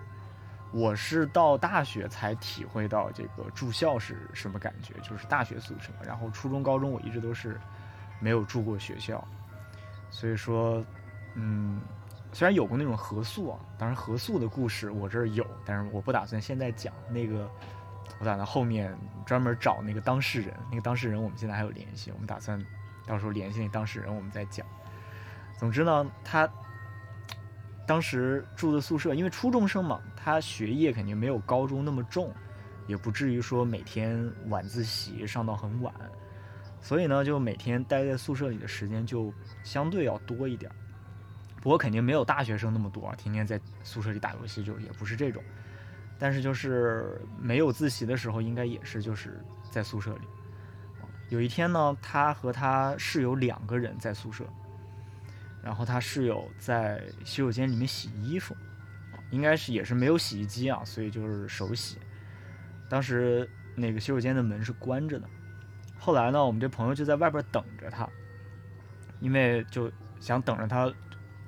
[0.72, 5.94] 我是到大学才体会到这个住校是什么感觉，就是大学宿舍。
[6.04, 7.58] 然后初中、高中我一直都是
[8.20, 9.26] 没有住过学校，
[10.10, 10.84] 所以说，
[11.36, 11.80] 嗯，
[12.34, 17.50] 虽然有过那种合宿啊，当然合宿的故事我这儿有，但是我不打算现在讲那个，
[18.20, 18.94] 我打算后面
[19.26, 22.60] 专门找那个当事人，那个当事人我们现在还有联系，我们打算
[23.06, 24.66] 到时候联系那当事人，我们再讲。
[25.58, 26.50] 总之呢，他
[27.88, 32.34] 当时住的宿舍，因为初中生嘛，他学业肯定没有高中那么重，
[32.88, 35.94] 也不至于说每天晚自习上到很晚，
[36.82, 40.72] 所以呢，就每天待在宿舍里的时间就相对要多一点。
[41.62, 45.42] 不过肯定没有大学生那么多，啊，天天在宿舍里打游戏，就也不是这种。
[46.18, 50.28] 但是就是没有自习的时候，应该也是就是在宿舍里。
[51.30, 54.46] 有一天呢，他和他室友两个人在宿舍，
[55.64, 58.56] 然后他室友在洗手间里面洗衣服，
[59.32, 61.98] 应该是也是没有洗衣机啊，所以就是手洗。
[62.88, 65.28] 当时那个洗手间的门是关着的，
[65.98, 68.08] 后来呢，我们这朋友就在外边等着他，
[69.20, 70.94] 因为就想等着他，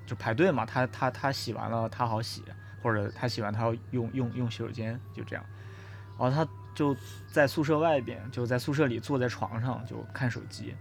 [0.07, 2.43] 就排队嘛，他他他洗完了他好洗，
[2.81, 5.45] 或者他洗完他要用用用洗手间，就这样。
[6.17, 6.95] 然后他就
[7.31, 10.75] 在宿舍外边，就在宿舍里坐在床上就看手机。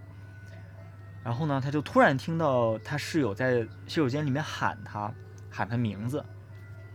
[1.24, 5.10] 然后呢，他就突然听到他室友在洗手间里面喊他，
[5.50, 6.22] 喊他名字，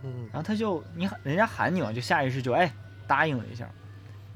[0.03, 2.71] 嗯然后他就你喊人家喊你嘛，就下意识就哎
[3.07, 3.67] 答应了一下，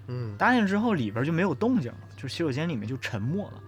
[0.08, 3.62] 嗯答应之后里边就没有动静了，就洗手间里面就沉默了。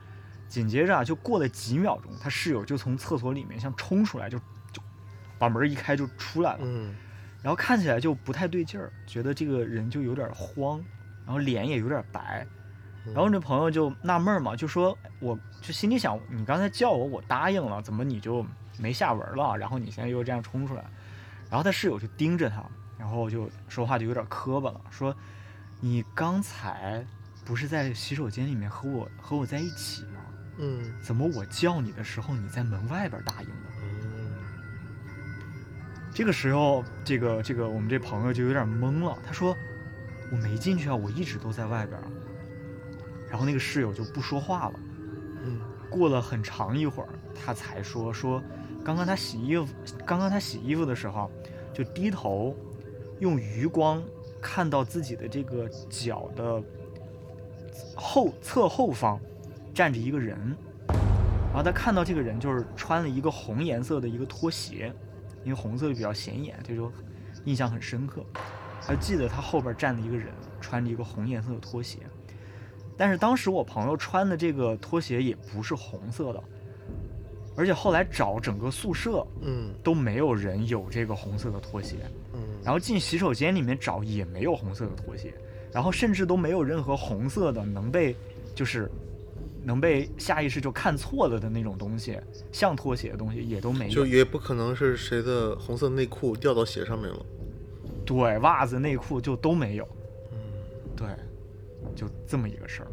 [0.48, 4.40] 紧接着啊，就过了几秒钟，他室友就从厕所里面像冲出来，就
[4.72, 4.82] 就
[5.38, 6.96] 把门一开就出来了，嗯
[7.42, 10.84] 然后看起来就不太对劲儿，觉得这个人就有点慌，
[11.26, 12.46] 然后脸也有点白。
[13.14, 18.46] 然后那朋友就纳闷儿嘛，就说我就心里想，你刚才叫我，我答应了，怎么你就
[18.78, 19.56] 没下文了？
[19.56, 20.84] 然后你现在又这样冲出来，
[21.50, 22.62] 然后他室友就盯着他，
[22.98, 25.16] 然后就说话就有点磕巴了，说
[25.80, 27.06] 你刚才
[27.46, 30.20] 不是在洗手间里面和我和我在一起吗？
[30.58, 33.50] 嗯怎么我叫你的时候你在门外边答应
[36.18, 39.56] 这个时候，这个这个我们这朋友就有点懵了，他说
[40.32, 42.08] 我没进去啊，我一直都在外边啊。
[43.30, 44.80] 然后那个室友就不说话了。
[45.44, 48.42] 嗯过了很长一会儿，他才说说，
[48.84, 49.68] 刚刚他洗衣服，
[50.08, 51.30] 刚刚他洗衣服的时候，
[51.72, 52.58] 就低头，
[53.20, 54.02] 用余光
[54.42, 56.60] 看到自己的这个脚的
[57.96, 59.20] 后侧后方
[59.72, 60.36] 站着一个人，
[60.88, 64.92] 然后他看到这个人就是穿了一个红颜色的一个拖鞋，
[65.48, 66.92] 因为红色就比较显眼，这就
[67.46, 68.22] 印象很深刻。
[68.82, 70.28] 还记得他后边站了一个人，
[70.60, 72.00] 穿着一个红颜色的拖鞋。
[72.98, 76.44] 但是当时我朋友穿的这个拖鞋也不是红色的，
[77.56, 81.96] 而且后来找整个宿舍嗯都没有人有这个红色的拖鞋，
[82.34, 85.34] 嗯，然后进洗手间里面找也没有红色的拖鞋，
[85.72, 88.14] 然后甚至都没有任何红色的能被
[88.54, 88.92] 就是
[89.64, 92.20] 能被下意识就看错了的那种东西，
[92.52, 94.06] 像拖鞋的东西也都没有就。
[94.06, 97.26] 也不可能是谁的红色内裤掉到鞋上面了。
[98.06, 99.88] 对，袜子、内裤就都没有。
[100.32, 100.38] 嗯，
[100.96, 101.08] 对，
[101.96, 102.88] 就这么一个事儿。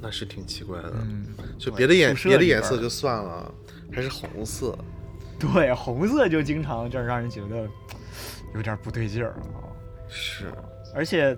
[0.00, 0.94] 那是挺奇怪的。
[1.02, 1.26] 嗯，
[1.58, 3.54] 就别的颜别的颜色就算了，
[3.92, 4.76] 还是红色。
[5.38, 7.68] 对，红色就经常就让人觉得
[8.54, 9.68] 有点不对劲儿啊。
[10.08, 10.46] 是，
[10.94, 11.36] 而且，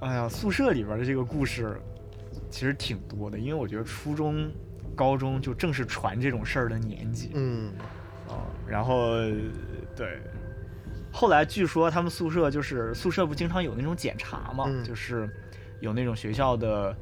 [0.00, 1.80] 哎呀，宿舍里边的这个故事
[2.54, 4.48] 其实挺多的，因为我觉得初中、
[4.94, 7.72] 高中就正是传这种事儿的年纪嗯，
[8.28, 8.46] 啊。
[8.64, 9.08] 然后，
[9.96, 10.20] 对，
[11.12, 15.28] 后来据说他们宿舍就是宿舍不经常有那种检查嘛，嗯就是
[15.80, 16.96] 有那种学校的，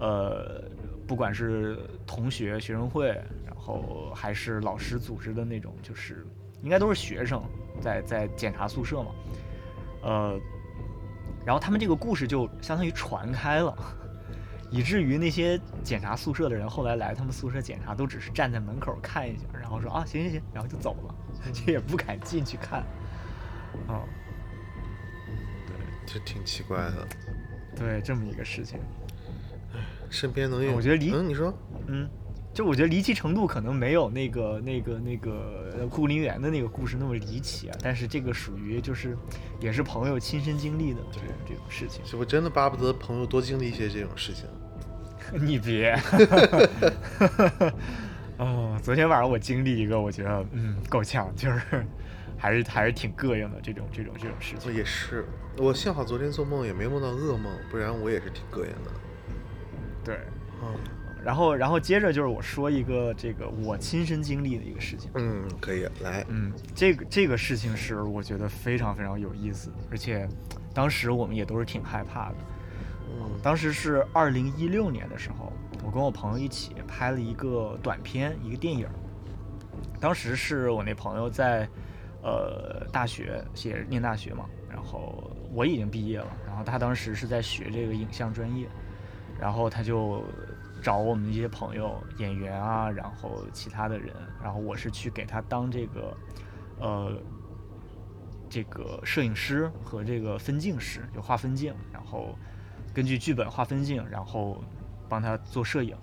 [0.00, 0.64] 呃，
[1.06, 3.08] 不管是同学学生会，
[3.44, 6.26] 然后还是老师组织的那种，就是
[6.62, 7.44] 应该都是学生
[7.82, 9.10] 在在检查宿舍嘛，
[10.04, 10.40] 呃，
[11.44, 13.76] 然后他们这个故事就相当于传开了。
[14.76, 21.14] 以至于那些检查宿舍的人后来来他们宿舍检查，都只是站在门口看一下，然后说啊行行行，然后就走了，
[21.52, 22.80] 这也不敢进去看。
[23.88, 24.04] 啊、
[26.06, 27.08] 这挺奇怪的。
[27.74, 28.78] 对，这么一个事情，
[30.08, 31.52] 身边能有，我觉得离嗯，你说，
[31.88, 32.08] 嗯，
[32.54, 39.14] 就我觉得离奇程度可能没有那个那个那个呃酷林园的那个故事那么离奇啊，但是这个属于就是
[39.60, 42.02] 也是朋友亲身经历的这种这种事情。
[42.06, 44.46] 是我真的巴不得朋友多经历一些这种事情。
[45.40, 45.98] 你别，
[48.38, 51.60] 哦，昨天晚上我经历一个，我觉得嗯够呛，就是
[52.36, 54.72] 还是还是挺膈应的这种这种这种事情。
[54.74, 55.26] 也是，
[55.58, 58.90] 我幸好昨天做梦也没梦到噩梦，不然我也是挺膈应的。
[60.04, 60.18] 对，
[60.62, 60.74] 嗯
[61.24, 65.10] 然后然后接着就是我说一个这个我亲身经历的一个事情。
[65.14, 70.28] 嗯，可以来，嗯，这个这个事情是我觉得非常非常有意思，而且
[70.72, 72.36] 当时我们也都是挺害怕的。
[73.42, 75.52] 当时是二零一六年的时候，
[75.84, 78.88] 我跟我朋友一起拍了一个短片，一个电影。
[80.00, 81.68] 当时是我那朋友在
[82.22, 88.66] 呃大学写念大学嘛，然后我已经毕业了，然后他当时是在学这个影像专业，
[89.38, 90.24] 然后他就
[90.82, 96.16] 找我们一些朋友演员啊，然后其他的人，然后我是去给他当这个
[96.80, 97.12] 呃
[98.50, 102.36] 这个摄影师和这个分镜师，就画分镜，然后
[102.96, 104.64] 根据剧本画分镜，然后
[105.06, 105.94] 帮他做摄影。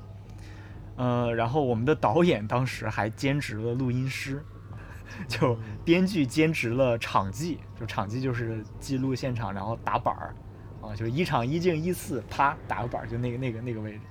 [0.96, 4.46] 呃，然后我们的导演当时还兼职了录音师，
[5.28, 10.36] 就编剧兼职了场记，就场记就是记录现场，然后打板儿，
[10.84, 14.02] 啊，就一场一镜一次，啪打个板儿，就那个那个那个位置。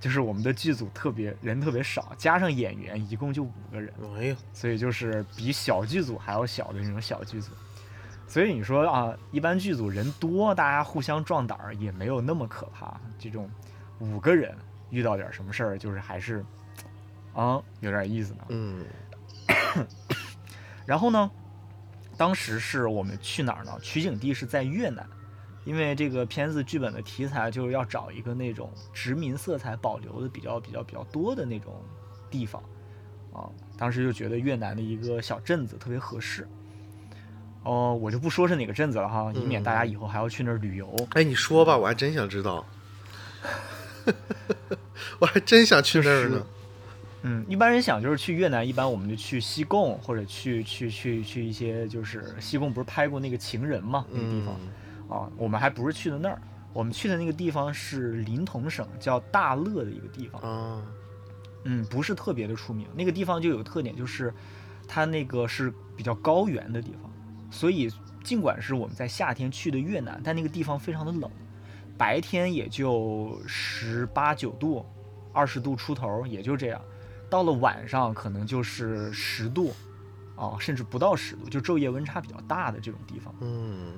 [0.00, 7.50] 就是我们的剧组特别人特别少，加上演员一共就五个人，哎呀，所以就是比小剧组还要小的那种小剧组。
[8.28, 13.00] 所以你说啊，一般剧组人多，大家互相壮胆儿也没有那么可怕。
[13.18, 13.50] 这种
[14.00, 14.54] 五个人
[14.90, 16.44] 遇到点什么事儿，就是还是
[17.32, 18.44] 啊有点意思呢。
[18.50, 18.84] 嗯
[20.84, 21.30] 然后呢，
[22.18, 23.72] 当时是我们去哪儿呢？
[23.80, 25.08] 取景地是在越南，
[25.64, 31.82] 因为这个片子剧本的题材就是要找一个那种殖民色彩保留的比较比较比较多的那种
[32.30, 32.62] 地方
[33.32, 33.48] 啊。
[33.78, 36.46] 当时就觉得越南的一个小镇子特别合适。
[37.68, 40.90] 哦，我就不说是哪个镇子了哈，以免大家以后还要去那儿旅游。
[41.10, 42.64] 哎，你说吧，我还真想知道，
[45.20, 46.46] 我还真想去那儿呢。
[47.22, 54.56] 嗯，一般人想就是去越南，一般我们就去西贡或者去去去去一些就是西贡不是拍过那个情人嘛那个地方。
[54.60, 56.40] 嗯啊，我们还不是去的那儿，
[56.72, 60.82] 我们去的那个地方是临潼省叫大乐的一个地方，啊，
[61.64, 62.86] 嗯，不是特别的出名。
[62.94, 64.32] 那个地方就有特点，就是
[64.86, 67.07] 它那个是比较高原的地方，
[67.50, 67.90] 所以
[68.22, 71.30] 尽管是我们在夏天去的越南，但那个地方非常的冷，
[71.96, 74.84] 白天也就十八九度，
[75.32, 76.80] 二十度出头，也就这样。
[77.30, 79.72] 到了晚上可能就是十度，
[80.36, 83.34] 啊，甚至不到十度，就昼夜温差比较大的这种地方。
[83.40, 83.92] 嗯，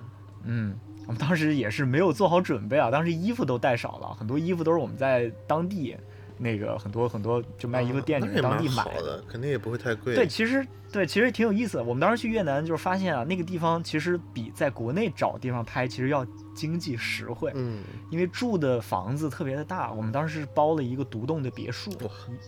[0.45, 5.97] 嗯，我们当时也是没有做好准备啊，当时衣服都带少了，很多衣服都是我们在当地
[6.43, 10.15] 那个很多很多就卖衣服店当地买的，肯定也不会太贵。
[10.15, 11.85] 对，其实对，其实挺有意思的。
[11.85, 19.93] 我们当时去越南，就是发现啊，那个地方其实比在国内找地方拍其实要经济实惠，嗯，因为住的房子特别的大。
[19.93, 21.91] 我们当时是包了一个独栋的别墅，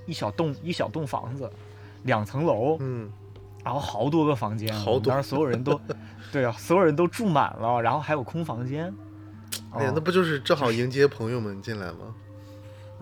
[0.06, 1.50] 一一小栋一小栋房子，
[2.04, 3.12] 两层楼，嗯，
[3.62, 5.78] 然后好多个房间，好多当时所有人都，
[6.32, 8.92] 对啊，所有人都住满了，然后还有空房间。
[9.74, 12.14] 哎那不就是正好迎接朋友们进来吗？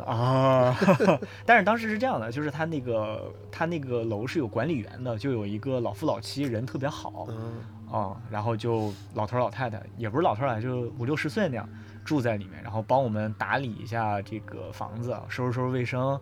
[0.05, 0.77] 啊，
[1.45, 7.55] 但是当时是这样的，就是他那个他那个楼是有管理员的，就有一个老夫老妻，人特别好嗯，
[7.91, 11.69] 啊、然后就老头儿老太太，也不是老头儿老太太，就五六十岁那样
[12.05, 16.15] 住在里面，然后帮我们打理一下这个房子，收拾收拾卫生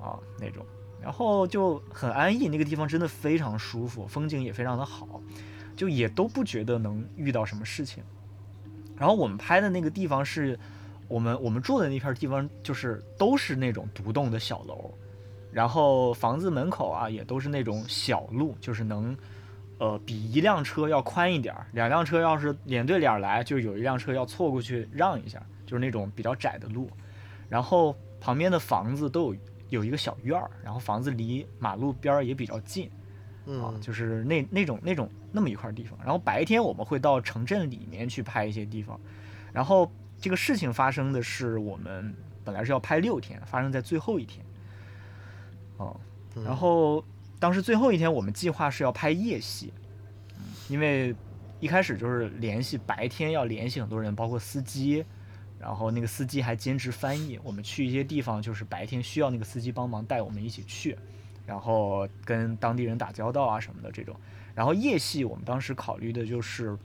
[0.00, 0.64] 啊那种，
[1.00, 5.20] 然后就很安逸，那个地方真的非常舒服，风景也非常的好，
[5.76, 8.02] 就也都不觉得能遇到什么事情。
[8.96, 10.56] 然后我们拍的那个地方是
[11.14, 14.92] 我们我们住的那片地方，就是都是那种独栋的小楼，
[15.52, 19.16] 然后房子门口啊也都是那种小路，就是能
[19.78, 26.90] 呃，比一辆车要宽一点儿，两辆车要是脸对脸来，就有一辆车要错过去让一下，就是那种比较窄的路。
[27.48, 32.86] 然后旁边的房子都有有一个小院儿，然后房子离马路边儿也比较近。
[33.46, 35.96] 啊，嗯，就是那那种那种那么一块地方。
[36.02, 38.98] 然后白天我们会到城镇里面去拍一些地方。
[39.52, 39.88] 然后
[40.24, 44.42] 这个事情发生的是我们本来是要拍六天，发生在最后一天。
[45.76, 45.94] 哦、
[46.34, 47.04] 嗯然后
[47.38, 49.70] 当时最后一天我们计划是要拍夜戏，
[50.38, 51.14] 嗯因为
[51.60, 55.04] 一开始就是联系白天要联系很多人，包括司机。
[55.58, 60.96] 然后那个司机还兼职翻译，我们去一些地方，就是白天需要那个司机帮忙带我们一起去，
[61.44, 64.16] 然后跟当地人打交道啊什么的这种。
[64.54, 66.78] 然后夜戏我们当时考虑的就是，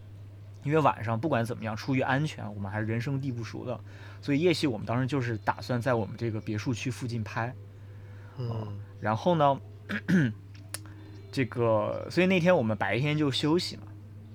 [0.64, 3.80] 因为晚上不管怎么样，出于安全，我们还是人生地不熟的，
[4.22, 7.54] 所以夜戏我们当时就是打算在我们这个别墅区附近拍。
[8.38, 9.60] 嗯然后呢，
[11.32, 13.84] 这个所以那天我们白天就休息嘛，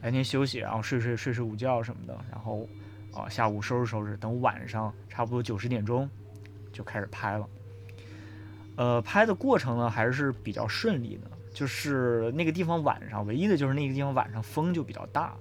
[0.00, 2.68] 白天休息，然后睡睡睡睡午觉什么的，然后
[3.12, 6.08] 啊下午收拾收拾，等晚上差不多九十点钟
[6.72, 7.48] 就开始拍了。
[8.76, 15.36] 呃，拍的过程呢还是比较顺利的，就是那个地方晚上唯一的就是那个地方晚上风就比较大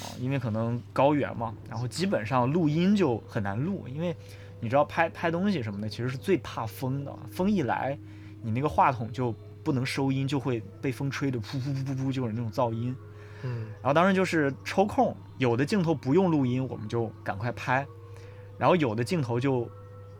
[0.00, 4.14] 啊，因为可能高原嘛，然后基本上录音就很难录，因为
[4.60, 7.98] 你知道拍拍东西什么的其实是最怕风的，风一来，
[8.42, 9.34] 你那个话筒就
[9.64, 12.94] 不能收音，就会被风吹得噗噗噗噗噗，就是那种噪音。
[13.42, 17.84] 嗯然后当时就是抽空，有的镜头不用录音，我们就赶快拍；
[18.58, 19.68] 然后有的镜头就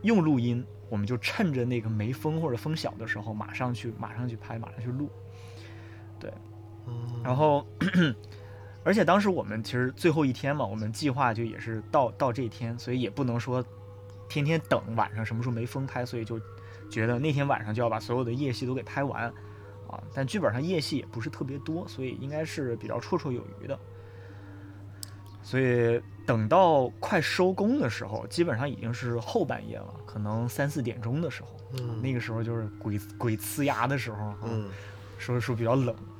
[0.03, 5.11] 用录音，我们就趁着那个没风或者风小的时候，马上去马上去拍，马上去录。
[6.21, 6.33] 对，
[7.25, 7.67] 然后，
[8.87, 13.63] 而且当时我们其实最后一天嘛，我们计划就也是到到这一天，所以也不能说
[14.29, 16.41] 天天等晚上什么时候没风拍，所以就
[16.89, 19.25] 觉得那天晚上就要把所有的夜戏都给拍完
[19.89, 20.01] 啊。
[20.15, 23.77] 但剧本上夜戏也不是特别多，所以应该是比较绰绰有余的。
[25.43, 31.49] 所以等到快收工的时候，基本上已经是后半夜了，可能三四点钟的时候，
[31.81, 34.39] 嗯那个时候就是鬼鬼呲牙的时候啊。
[34.45, 34.71] 嗯
[35.19, 36.16] 说说比较冷，对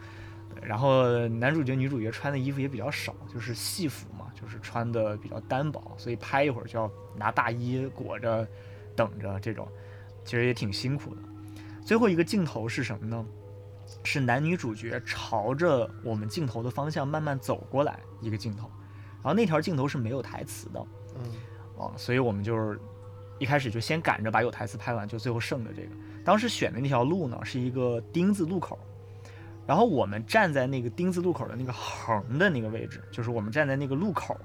[0.63, 8.47] 然后男主角女主角穿的衣服也比较少，就是戏服嘛，就是穿的比较单薄，所以拍一会儿就要拿大衣裹着，
[8.95, 9.69] 等着这种，
[10.25, 11.23] 其实也挺辛苦的。
[11.85, 13.25] 最后一个镜头是什么呢？
[14.03, 18.69] 是男女主角朝着我们镜头的方向慢慢走过来一个镜头，
[19.23, 20.85] 然后那条镜头是没有台词的，
[21.15, 21.23] 嗯
[21.77, 22.77] 哦，所以我们就是
[23.39, 25.91] 一开始就先赶着把有台词拍完，就最后剩的这个。
[26.25, 28.77] 当时选的那条路呢是一个丁字路口，
[29.67, 34.39] 然后我们站在那个丁字路口的那个横的那个位置，就是我们站在那个路口，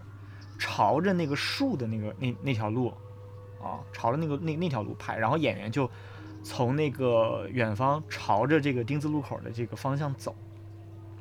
[0.57, 2.93] 朝着那个树的那个那那条路，
[3.61, 5.89] 啊，朝着那个那那条路拍，然后演员就
[6.43, 10.35] 从那个远方朝着这个丁字路口的这个方向走，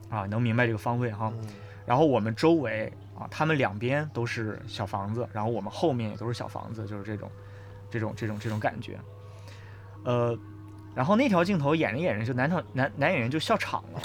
[0.09, 1.33] 啊，能明白这个方位哈。
[1.43, 1.49] 嗯
[1.87, 7.29] 然后我们周围啊，他们两边都是小房子，然后我们后面也都是小房子，就是这种，
[7.91, 8.97] 这种这种这种感觉。
[10.05, 10.39] 呃，
[10.95, 14.01] 然后那条镜头演着演着，就男场男男演员就笑场了，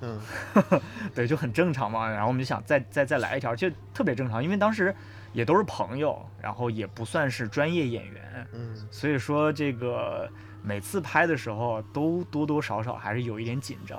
[0.00, 0.20] 嗯
[1.14, 2.08] 对，就很正常嘛。
[2.08, 4.94] 然后我们就想再再再来一条，就特别正常，因为当时
[5.32, 10.30] 也都是朋友，然后也不算是专业演员，嗯所以说这个
[10.62, 13.98] 每次拍的时候都多多少少还是有一点紧张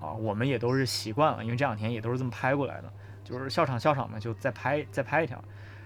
[0.00, 0.12] 啊。
[0.12, 2.92] 我们也都是习惯了，因为这两天也都是这么拍过来的，
[3.22, 5.42] 就是笑场笑场嘛，就再拍再拍一条。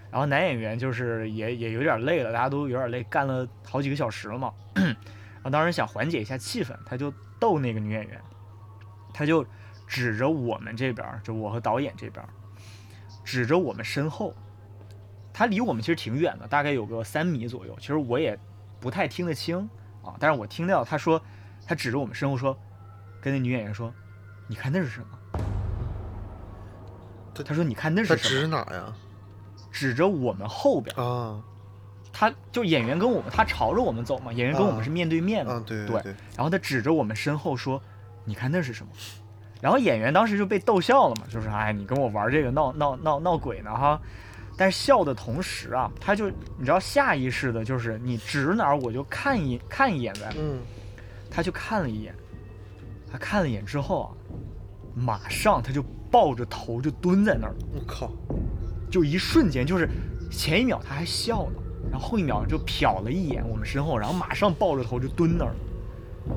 [0.09, 4.53] 然后男演员就是也也有点累了，大家都有点累，干了好几个小时了嘛。
[5.37, 8.21] 然后当时想缓解一下气氛，他就逗那个女演员，
[9.13, 9.45] 他就
[9.87, 12.25] 指着我们这边，就我和导演这边，
[13.23, 14.33] 指着我们身后。
[15.33, 17.75] 他离我们其实挺远的，大概有个三米左右。
[17.79, 18.37] 其实我也
[18.79, 19.69] 不太听得清
[20.03, 21.21] 啊，但是我听到他说，
[21.67, 22.57] 他指着我们身后说，
[23.21, 23.93] 跟那女演员说
[24.49, 25.07] ：“你看那是什么
[27.45, 28.91] 他？”说：“你看那是什么指哪呀？？”
[29.71, 31.39] 指着我们后边，啊
[32.17, 37.79] 他就演员跟我们，他朝着我们走嘛，演员跟我们是面对面的，啊，对对对，然后他指着我们身后说
[38.25, 38.91] ：“你看那是什么？”
[39.61, 44.01] 然后演员当时就被逗笑了嘛，就是哎，你跟我玩这个闹闹闹闹鬼呢哈。
[44.57, 50.59] 但是笑的同时啊，他就你知道下意识的就是你指哪儿我就看一看一眼呗，嗯。
[51.29, 52.15] 他就看了一眼，
[53.11, 54.09] 他看了一眼之后啊，
[54.95, 58.09] 马上他就抱着头就蹲在那儿了，我靠，
[58.89, 59.87] 就一瞬间就是
[60.31, 61.59] 前一秒他还笑呢，
[61.91, 65.55] 然后后一秒就瞟了一眼我们身后，然后马上抱着头就蹲那儿了。
[66.29, 66.35] 嗯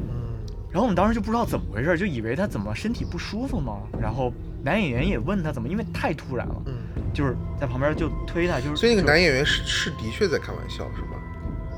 [0.73, 3.79] 然后我们当时就不知道怎么回事，就以为他怎么身体不舒服嘛。
[4.01, 4.33] 然后
[4.63, 6.75] 男演员也问他怎么，因为太突然了，嗯，
[7.13, 11.19] 就是在旁边就推他，就是所以那个男演员是是的确在开玩笑是吧？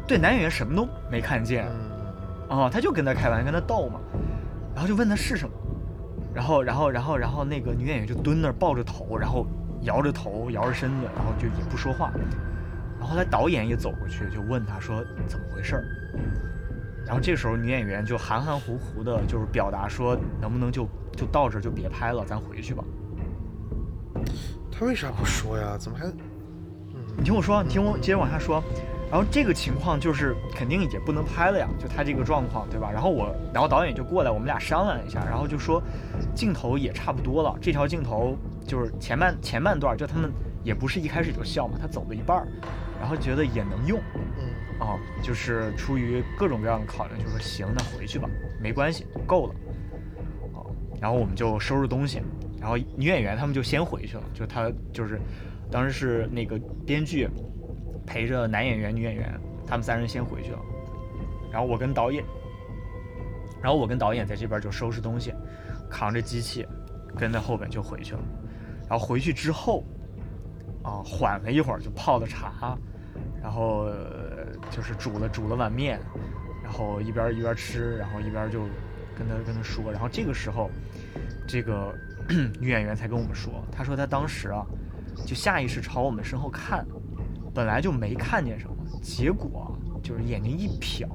[0.07, 1.67] 对男演员什么都没看见
[2.51, 3.99] 嗯啊、他就跟他开玩笑，跟他逗嘛。
[4.75, 5.55] 然后就问他是什么，
[6.35, 9.47] 然后然后然后然后那个女演员就蹲那儿抱着头，然后
[9.85, 12.13] 摇着头摇着身子，然后就也不说话。
[13.03, 15.85] 然后后来导演也走过去就问他说怎么回事儿。
[17.05, 20.87] 然后这时候女演员就含含糊糊的，就是表达说能不能就
[21.17, 22.85] 就到这儿就别拍了，咱回去吧。
[24.71, 25.77] 他为啥不说呀？
[25.77, 26.07] 怎么还？
[27.17, 28.63] 你听我说，你听我接着往下说。
[29.11, 32.89] 然后这个情况就是肯定也不能拍了呀，就他这个状况，对吧？
[32.93, 35.83] 然后我，然后导演就过来，我们俩商量了一下，然后就说
[36.37, 40.31] 镜头也差不多了，这条镜头就是前半前半段，就他们
[40.65, 42.49] 也不是一开始就笑嘛，他走了一半儿，
[43.01, 44.01] 然后觉得也能用，
[44.39, 44.53] 嗯。
[44.81, 48.29] 啊，就是出于各种各样的考量，就说行，那回去吧，
[48.61, 49.55] 没关系，够了，
[50.55, 50.67] 哦，
[51.01, 52.21] 然后我们就收拾东西，
[52.59, 55.21] 然后女演员他们就先回去了，就他就是
[55.71, 57.29] 当时是那个编剧
[58.05, 60.59] 陪着男演员、女演员，他们三人先回去了，
[61.53, 62.25] 然后我跟导演，
[63.63, 65.33] 然后我跟导演在这边就收拾东西，
[65.89, 66.67] 扛着机器
[67.17, 68.21] 跟在后边就回去了，
[68.91, 69.85] 然后回去之后，
[70.83, 72.77] 啊，缓了一会儿就泡了茶。
[73.43, 73.89] 然后
[74.71, 75.99] 就是煮了煮了碗面，
[76.63, 78.61] 然后一边一边吃，然后一边就
[79.19, 80.71] 跟他跟他说，然后这个时候，
[81.47, 81.93] 这个
[82.61, 84.65] 女演员才跟我们说，她说她当时啊，
[85.27, 86.87] 就下意识朝我们身后看，
[87.53, 91.07] 本来就没看见什么，结果就是眼睛一瞟，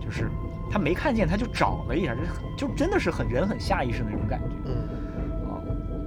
[0.00, 0.30] 就是
[0.70, 2.14] 她没看见，她就找了一下，
[2.56, 4.76] 就就真的是很人很下意识那种感觉，嗯
[5.50, 5.60] 啊，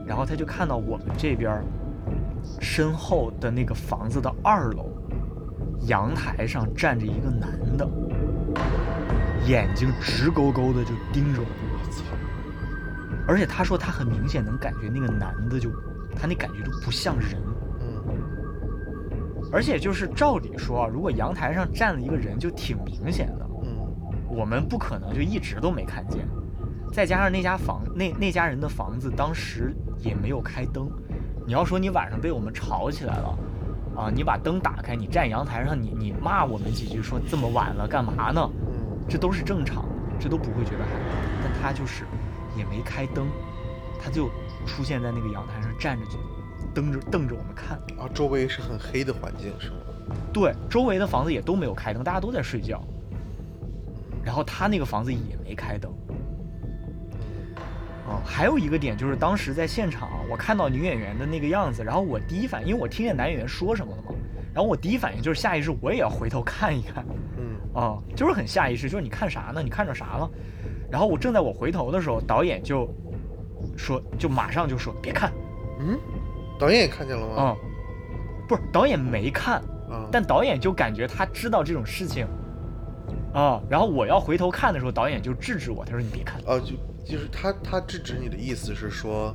[0.07, 1.61] 然后她就看到我们这边
[2.59, 4.89] 身后的那个房子的二楼。
[5.87, 7.87] 阳台上站着一个男的，
[9.45, 11.45] 眼睛直勾勾的就盯着我。
[11.45, 12.03] 我操！
[13.27, 15.69] 而且他说他很明显能感觉那个男的就，
[16.15, 17.39] 他那感觉就不像人。
[17.81, 18.03] 嗯。
[19.51, 23.47] 而且就是照理说啊，如果阳台上站了一个人，就挺明显的。
[23.63, 23.87] 嗯。
[24.27, 26.27] 我们不可能就一直都没看见。
[26.91, 30.89] 再加上那家房那那家人的房子当时也没有开灯，
[31.45, 33.37] 你要说你晚上被我们吵起来了。
[33.95, 34.11] 啊！
[34.13, 38.49] 你把灯打开，你站阳台上，你你骂我们几句，说这么晚了干嘛呢？
[38.67, 39.89] 嗯，这都是正常的，
[40.19, 41.15] 这都不会觉得害怕。
[41.41, 42.03] 但他就是
[42.57, 43.25] 也没开灯，
[44.03, 44.27] 他就
[44.65, 46.17] 出现在那个阳台上站着，就
[46.73, 47.77] 瞪着瞪着我们看。
[47.97, 49.75] 啊，周围是很黑的环境是吗？
[50.33, 52.83] 对，周围的房子也都没有开灯，大家都在睡觉。
[54.25, 55.89] 然后他那个房子也没开灯。
[58.25, 64.11] 啊，还有一个点就是当时在现场，我看到女演员的那个样子，然后我第一反应，因为我听见男演员说什么了嘛，
[64.53, 67.05] 然后我第一反应就是下意识我也要回头看一看，
[67.37, 69.61] 嗯，啊，就是很下意识，就是你看啥呢？
[69.61, 70.29] 你看着啥了？
[70.91, 72.87] 然后我正在我回头的时候，导演就
[73.77, 75.31] 说，就马上就说别看，
[75.79, 75.97] 嗯，
[76.59, 77.33] 导演也看见了吗？
[77.37, 77.57] 嗯，
[78.47, 82.27] 不是，导演没看，嗯，但导演就感觉他知道这种事情，
[83.35, 86.73] 啊，然后我要回头看的时候，导演就制止我，他说你别看，哦，就。
[87.05, 89.31] 就是他，他制止你的意思是说，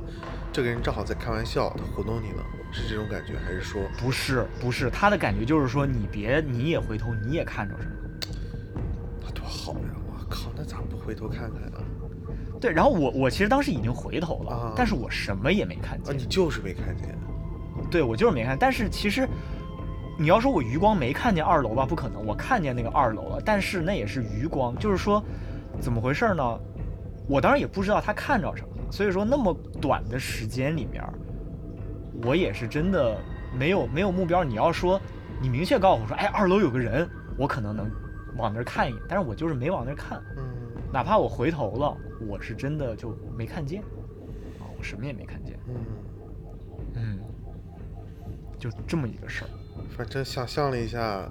[0.51, 4.45] 这个人正好在开玩笑，他糊弄你呢，是这种感觉，还是说不是？
[4.59, 7.95] 不是，他的感觉就是说，你别，你也回头，你也看着什么？
[9.23, 9.95] 那多好呀！
[10.05, 11.81] 我靠，那咋不回头看看啊？
[12.59, 16.13] 对，然后我，我其实当时已经回头了，啊、但是我什么也没看见。
[16.13, 17.17] 啊，你就是没看见？
[17.89, 18.57] 对，我就是没看。
[18.59, 19.25] 但是其实，
[20.21, 25.23] 你要说我余光没看见二楼吧，不可能，我看见那个二楼了，但是那也是余光，就是说，
[25.79, 26.59] 怎么回事呢？
[27.27, 29.51] 我当然也不知道他看着什么，所以说那么
[29.81, 31.03] 短的时间里面，
[32.23, 33.17] 我也是真的
[33.57, 34.43] 没有没有目标。
[34.43, 35.01] 你要说
[35.41, 37.89] 你明确告诉我说，哎，二楼有个人，我可能能
[38.37, 40.21] 往那儿看一眼，但是我就是没往那儿看。
[40.37, 40.43] 嗯，
[40.93, 41.97] 哪怕我回头了，
[42.27, 43.81] 我是真的就没看见，
[44.59, 45.57] 啊，我什么也没看见。
[45.67, 45.75] 嗯
[46.93, 47.19] 嗯，
[48.59, 49.49] 就这么一个事儿。
[49.95, 51.29] 反正想象了一下，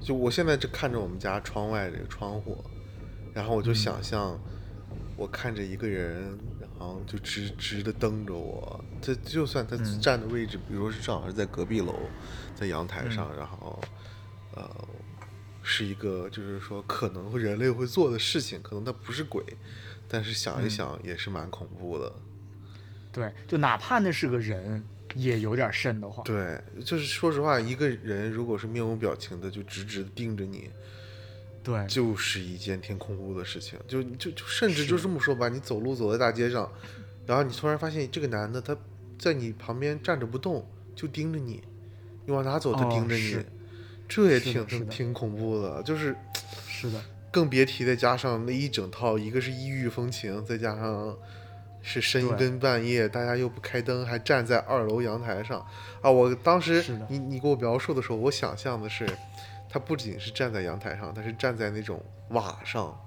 [0.00, 2.62] 就我现在就看着我们家窗外这个窗户。
[3.34, 4.36] 然后我就想象，
[5.16, 8.84] 我看着一个人，然后就直直的瞪着我。
[9.00, 11.94] 这就算他站的位置，比如说是正好是在隔壁楼，
[12.56, 13.78] 在阳台上，然后，
[14.56, 14.88] 呃，
[15.62, 19.44] 是一个就是说可能人类会做的事情，可能他不是鬼，
[20.08, 22.12] 但是想一想也是蛮恐怖的。
[23.12, 24.82] 对，就哪怕那是个人，
[25.18, 26.24] 也有点瘆得慌。
[26.24, 30.70] 对，就是说实话，一个人如果是面无表情的，就直直盯着你。
[31.62, 36.70] 对，就是一件挺恐怖的事情，就就就甚至就这么说吧，你走路走在大街上，
[37.26, 38.74] 然后你突然发现这个男的他
[39.18, 41.62] 在你旁边站着不动，就盯着你，
[42.24, 43.36] 你往哪走他盯着你，
[44.08, 46.16] 这也挺挺恐怖的，就是
[46.66, 51.14] 是的，更别提再加上那一整套，一个是异域风情，再加上
[51.88, 55.66] 是深更半夜，大家又不开灯，还站在二楼阳台上
[56.02, 56.10] 啊！
[56.10, 59.08] 我当时你你给我描述的时候，我想象的是。
[59.70, 62.98] 他不仅是站在阳台上，他是站在那种瓦上，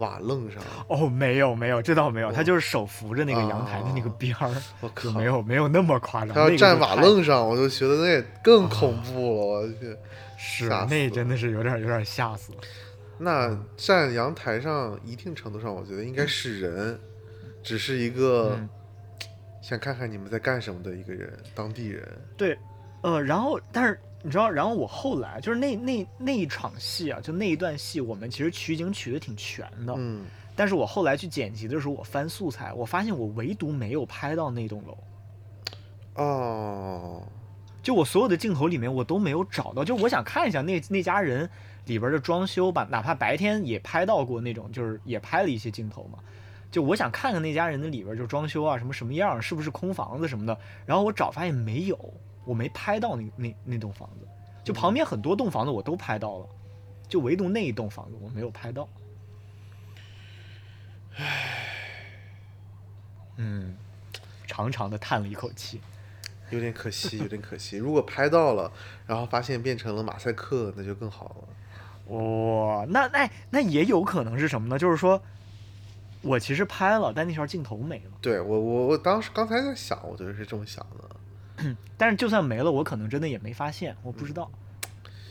[0.00, 6.34] 瓦楞上，哦，没有没有，这倒没有，他就是手扶着那个阳台的那个哦边儿，我靠，没有没有那么夸张。
[6.34, 9.96] 他要站瓦楞上，我就觉得那也更恐怖了，我去。
[10.36, 12.58] 是那真的是有点有点吓死了。
[13.16, 17.00] 那站阳台上，一定程度上，我觉得应该是人，
[17.62, 18.68] 只是一个嗯
[19.60, 22.06] 想看看你们在干什么的一个人，当地人。
[22.36, 22.56] 对，
[23.02, 29.94] 呃，然后但是你知道，然后我后来就是那那那一场戏啊，就那一段戏，我们其实取景取的挺全的。
[29.96, 30.24] 嗯，
[30.56, 34.98] 但是我后来去剪辑的时候，我翻素材，我发现我唯独没有拍到那栋楼。
[36.22, 37.22] 哦，
[37.82, 39.84] 就我所有的镜头里面，我都没有找到。
[39.84, 41.48] 就我想看一下那那家人
[41.86, 46.18] 里边的装修吧，哪怕白天也拍到过那种，就是也拍了一些镜头嘛。
[46.70, 50.56] 就我想看看那家人的里边就装修啊，什么什么样，是不是空房子什么的。
[50.86, 52.14] 然后我找发现没有，
[52.44, 54.26] 我没拍到那那那栋房子。
[54.62, 56.46] 就旁边很多栋房子我都拍到了，
[57.08, 58.88] 就唯独那一栋房子我没有拍到。
[61.16, 61.66] 唉，
[63.36, 63.76] 嗯，
[64.46, 65.80] 长长的叹了一口气。
[66.50, 67.76] 有点可惜，有点可惜。
[67.76, 68.70] 如果拍到了，
[69.06, 72.14] 然后发现变成了马赛克，那就更好了。
[72.16, 74.78] 哇、那那那也有可能是什么呢？
[74.78, 75.22] 就是说，
[76.22, 78.10] 我其实拍了，但那条镜头没了。
[78.20, 81.76] 对我，我我当时刚才在想，我就是这么想的。
[81.96, 84.50] 但是就算没了，我可能真的也没发现，我不知道。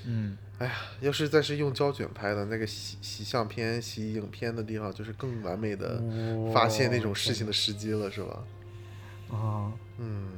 [0.06, 6.02] 嗯，哎呀，要是再是用胶卷拍的那个洗洗相片、洗影片的地方，就是更完美的
[6.54, 8.44] 发现那种事情的时机了，是吧？
[9.32, 10.30] 啊、嗯，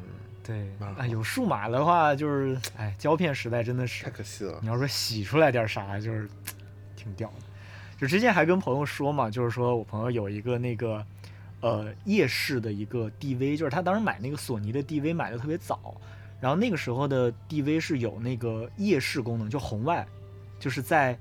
[0.43, 4.67] 对蛮好啊，有数码的话，就是哎，胶片时代真的是太，可惜了你。
[4.67, 6.27] 要说洗出来点啥，就是
[6.95, 7.45] 挺屌的。
[8.01, 11.05] 就之前还跟朋友说嘛，就是说我朋友有一个那个
[11.59, 15.95] 呃夜视的一个 DV，就是他当时买那个索尼的 DV 买的特别早，
[16.39, 20.03] 然后那个时候的 DV 是有那个夜视功能，就红外，
[20.59, 21.15] 就是在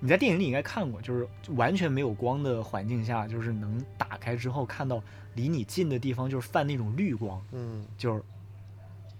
[0.00, 5.00] 你在电影里应该看过，就是完全没有光的环境下，就是能打开之后看到
[5.36, 8.20] 离你近的地方就是泛那种绿光，嗯就是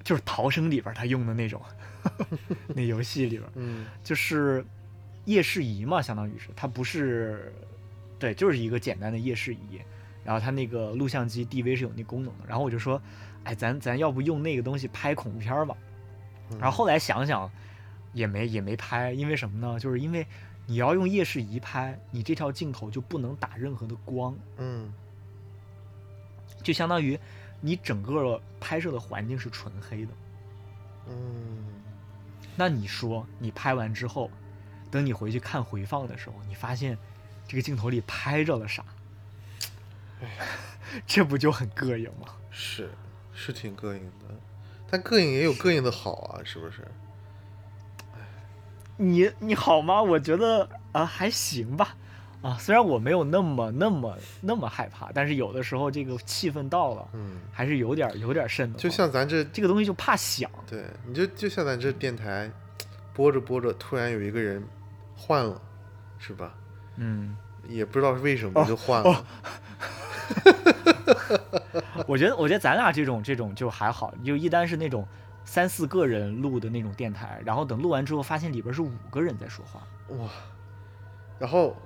[0.02, 1.62] 就是逃生里边他用的那种，
[2.74, 3.48] 那游戏里边。
[3.54, 4.66] 嗯就是
[5.24, 7.52] 夜视仪嘛，相当于是它不是，
[8.18, 9.80] 对，就是一个简单的夜视仪。
[10.24, 12.44] 然后它那个录像机 DV 是有那功能的。
[12.46, 13.00] 然后我就说，
[13.44, 15.76] 哎，咱咱要不用那个东西拍恐怖片吧？
[16.50, 17.50] 嗯然后后来想想，
[18.12, 19.78] 也没也没拍，因为什么呢？
[19.78, 20.26] 就是因为
[20.66, 24.92] 你要用夜视仪拍，你这条镜头就不能打任何的光，嗯
[26.62, 27.18] 就相当于
[27.60, 30.12] 你整个拍摄的环境是纯黑的。
[31.08, 31.64] 嗯，
[32.56, 34.30] 那你说，你拍完之后，
[34.94, 36.96] 等你回去看回放的时候，你发现
[37.48, 38.84] 这个镜头里拍着了啥？
[40.22, 40.28] 哎
[41.04, 42.28] 这不就很膈应吗？
[42.52, 42.88] 是
[43.34, 44.32] 是挺膈应的，
[44.88, 46.86] 但膈应也有膈应的好啊，是不是？
[48.96, 50.00] 你你好吗？
[50.00, 51.96] 我觉得啊、还行吧，
[52.42, 58.78] 啊虽然我没有那么那么那么害怕，但是有的时候这个气氛到了，嗯，还是有点有点瘆的。
[58.78, 62.48] 就像咱这这个东西就怕响，对，你就就像咱这电台
[63.12, 64.62] 播着播着，突然有一个人
[65.14, 65.60] 换了，
[66.18, 66.54] 是吧？
[66.96, 67.36] 嗯，
[67.68, 69.10] 也不知道是为什么就换了。
[69.10, 69.24] 哦
[72.06, 75.06] 我觉得我觉得咱俩这种这种就还好，就一单是那种
[75.44, 79.82] 三四个人录的那种电台，然后等录完之后发现里边是五个人在说话，
[80.16, 80.28] 哇，
[81.38, 81.76] 然后，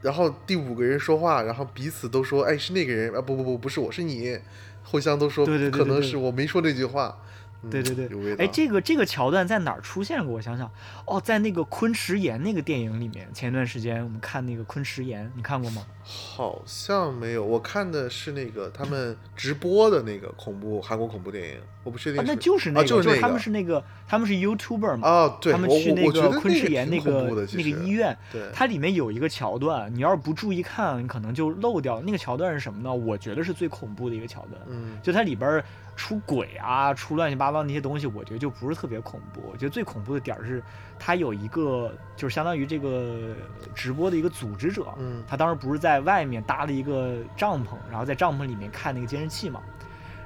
[0.00, 3.20] 然后第五个人说话，然后彼此都说：“哎，是那个人啊！
[3.20, 4.38] 不不不，不是我，是你。”
[4.84, 7.18] 互相都说：“对对对可能是我没说那句话。
[7.62, 8.34] 嗯对对对。
[8.36, 10.34] 哎，这个这个桥段在哪儿出现过？
[10.34, 10.70] 我想想，
[11.06, 15.84] 哦，在那个昆池岩那个电影里面，前段时间我们看那个昆池岩，你看过吗？
[16.04, 32.00] 好像没有，我看的是那个他们直播的那个恐怖韩国恐怖电影，我不确定啊，那就是那个，啊就是那个他们是那个，他们是 YouTuber 嘛，啊，对，他们我去那个昆池岩那个那个医院，对，它里面有一个桥段，你要是不注意看，你可能就漏掉。
[32.00, 32.94] 那个桥段是什么呢？
[32.94, 34.58] 我觉得是最恐怖的一个桥段。
[34.70, 35.64] 嗯就它里边儿
[35.98, 39.42] 出轨啊，出乱七八糟那些东西，我觉得就不是特别恐怖。
[39.50, 40.62] 我觉得最恐怖的点儿是，
[40.96, 43.34] 他有一个就是相当于这个
[43.74, 49.60] 直播的一个组织者，嗯他当时不是在外面搭了一个帐篷，然后在帐篷里面看那个监视器嘛，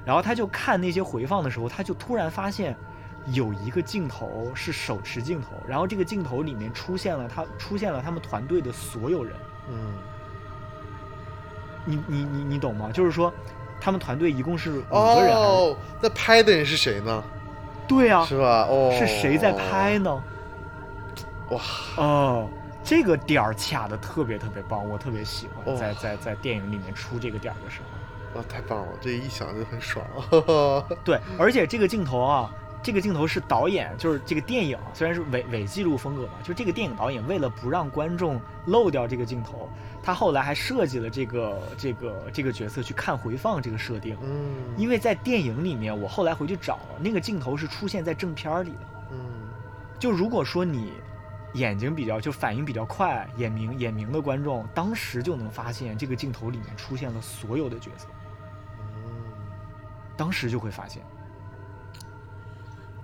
[0.04, 2.76] 然后他就看那些回放的时候，他就突然发现
[3.28, 9.34] 有一个镜头是手持镜头，然后这个镜头里面出现了他出现了他们团队的所有人，
[9.70, 9.94] 嗯，
[11.86, 12.92] 你你你你懂吗？
[12.92, 13.32] 就是说。
[13.82, 17.24] 他们团队一共是五个人，哦，那拍的人是谁呢？
[17.88, 18.64] 对啊，是吧？
[18.70, 20.22] 哦，是谁在拍呢？
[21.50, 21.60] 哇，
[21.96, 22.48] 哦，
[22.84, 28.40] 这个点儿卡的特别特别棒，我特别喜欢，哦在在在电影里面出这个点儿的时候。
[28.40, 28.92] 啊，太棒了！
[29.00, 30.06] 这一想就很爽。
[31.02, 32.50] 对，而且这个镜头啊，
[32.82, 39.68] 这个镜头是导演，就是这个电影虽然是伪伪记录风格嘛，就这个电影导演为了不让观众漏掉这个镜头，
[40.02, 48.88] 他后来还设计了这个这个这个角色去看回放这个设定，嗯，因为在电影里面，我后来回去找那个镜头是出现在正片儿里的。
[49.12, 49.18] 嗯
[49.98, 50.92] 就如果说你
[51.52, 58.08] 眼睛比较就反应比较快、眼明眼明的观众，当时就能发现这个镜头里面出现了所有的角色，
[58.80, 58.84] 嗯
[60.16, 61.00] 当时就会发现。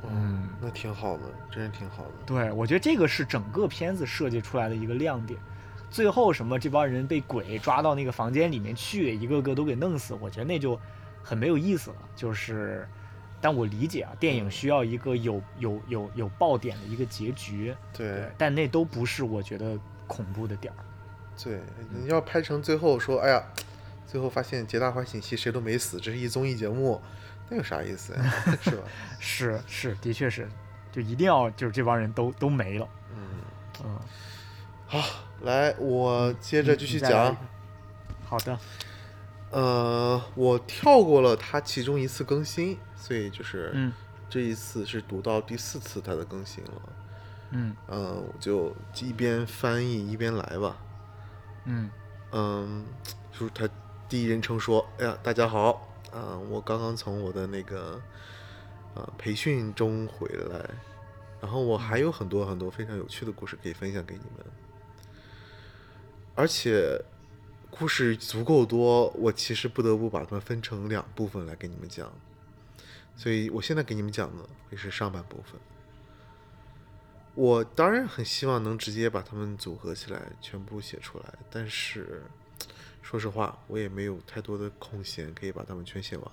[0.02, 2.12] 嗯，那挺好的，真是挺好的。
[2.26, 5.38] 对，我觉得这个是整个片子设计出来的一个亮点。
[5.90, 10.78] 最后什么这帮人被鬼抓到那个房间里面去，一个个都给弄死，我觉得那就
[11.22, 11.96] 很没有意思了。
[12.14, 12.86] 就是，
[13.40, 20.76] 但我理解啊，电影需要一个有有有有爆点的一个结局，对但那都不是我觉得恐怖的点儿。
[21.42, 23.42] 对，你要拍成最后说，哎呀，
[24.06, 27.00] 最后发现皆大欢喜，其实谁都没死，这是一综艺节目，
[27.48, 28.22] 那有啥意思呀？
[28.60, 28.82] 是吧？
[29.18, 30.48] 是是，的确是，
[30.92, 32.88] 就一定要就是这帮人都都没了。
[33.14, 33.28] 嗯，
[33.84, 33.98] 嗯，
[34.86, 35.02] 好，
[35.42, 37.36] 来，我接着继续讲。
[38.24, 38.58] 好的，
[39.50, 43.92] 呃，我跳过了它其中一次更新，所以就是嗯
[44.28, 46.72] 这一次是读到第四次它的更新了。
[47.50, 50.76] 嗯嗯、我就一边翻译一边来吧。
[51.64, 51.90] 嗯
[52.32, 52.84] 嗯，
[53.32, 53.66] 就是他
[54.06, 58.00] 第一人称说：“哎呀，大家好，啊、我刚刚从我的那个
[58.94, 60.70] 呃培训中回来，
[61.40, 64.46] 然后我还有很多很多非常有趣的故事可以分享给你们，
[66.34, 67.00] 而且
[67.70, 72.10] 故事足够多，我其实不得不把它们分成两部分来给你们讲，
[73.16, 75.60] 所以我现在给你们讲的会是上半部分。”
[77.34, 82.24] 我当然很希望能直接把它们组合起来，全部写出来，但是
[83.08, 86.30] 说实话，我也没有太多的空闲可以把它们全写完，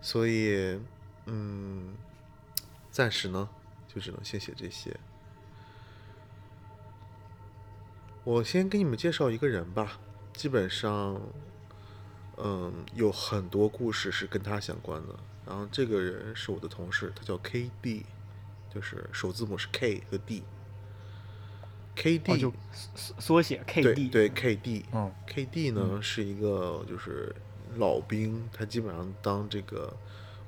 [0.00, 0.78] 所以，
[1.26, 1.96] 嗯，
[2.88, 3.48] 暂时呢，
[3.92, 4.96] 就只能先写这些。
[8.22, 9.98] 我先给你们介绍一个人吧，
[10.34, 11.20] 基本上，
[12.36, 15.18] 嗯，有很多故事是跟他相关的。
[15.44, 18.06] 然后这个人是我的同事，他叫 K.D。
[18.72, 20.44] 就是首字母是 K 和 D。
[22.00, 22.52] K D、哦，就
[22.94, 27.34] 缩缩写 KD，对 K D，嗯 K D 呢、是一个就是
[27.76, 29.92] 老兵，他基本上当这个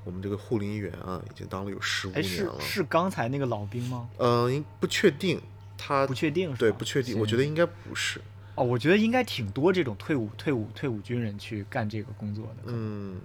[0.05, 2.57] 我们这个护林员啊，已经当了有十五年了。
[2.61, 4.09] 是刚才那个老兵吗？
[4.17, 5.41] 嗯、应不确定，
[5.77, 6.57] 他不确定是？
[6.57, 8.21] 对不确定，我觉得应该不是。
[8.55, 12.63] 哦，我觉得应该挺多这种退伍退伍退伍军人去干这个工作的。
[12.67, 13.19] 嗯，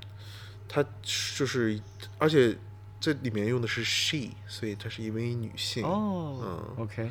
[0.69, 1.81] 他就是，
[2.19, 2.59] 而且
[3.01, 5.85] 这里面用的是 she，所以她是一位女性。
[5.85, 7.11] 哦嗯，OK，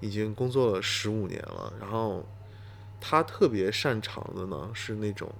[0.00, 2.26] 已经工作了十五年了，然后
[3.00, 5.32] 他特别擅长的呢是那种，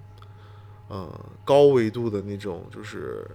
[0.88, 3.28] 呃，高维度的那种，就是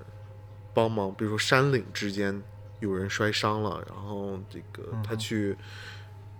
[0.74, 2.42] 帮忙，比如说山岭之间
[2.80, 5.58] 有人摔伤了，然后这个他嗯去、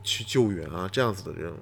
[0.04, 1.60] 去救援啊，这样子的任务，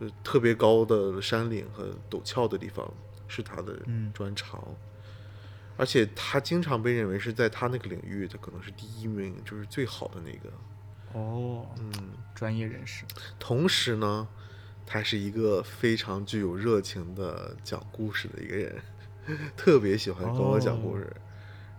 [0.00, 2.90] 就是特别高的山岭和陡峭的地方
[3.28, 4.62] 是他的嗯专长。
[5.76, 10.48] 而且他经常被认为是在他那个领域，他可能是第一名，就是最好的那个。
[11.14, 11.92] 哦，嗯，
[12.34, 13.04] 专业人士。
[13.38, 14.28] 同时呢，
[14.84, 18.82] 他是一个非常具有热情的讲故事的一个人，
[19.56, 21.10] 特别喜欢跟我讲故事。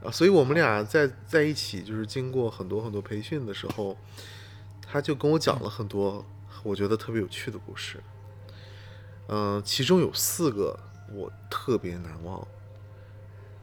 [0.04, 3.98] 啊，所以我们俩在在一起，就是经过很多很多培训的时候，
[4.82, 6.26] 他就跟我讲了很多
[6.64, 8.02] 我觉得特别有趣的故事。
[9.28, 10.80] 嗯、其中有四个
[11.12, 12.48] 我特别难忘。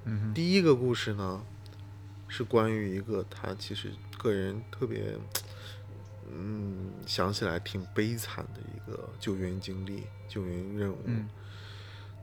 [0.04, 1.40] 嗯，第一个故事呢，
[2.26, 5.16] 是关于一个他其实个人特别，
[6.34, 10.98] 嗯，想起来挺悲惨的一个救援经历、救援任务。
[11.04, 11.28] 嗯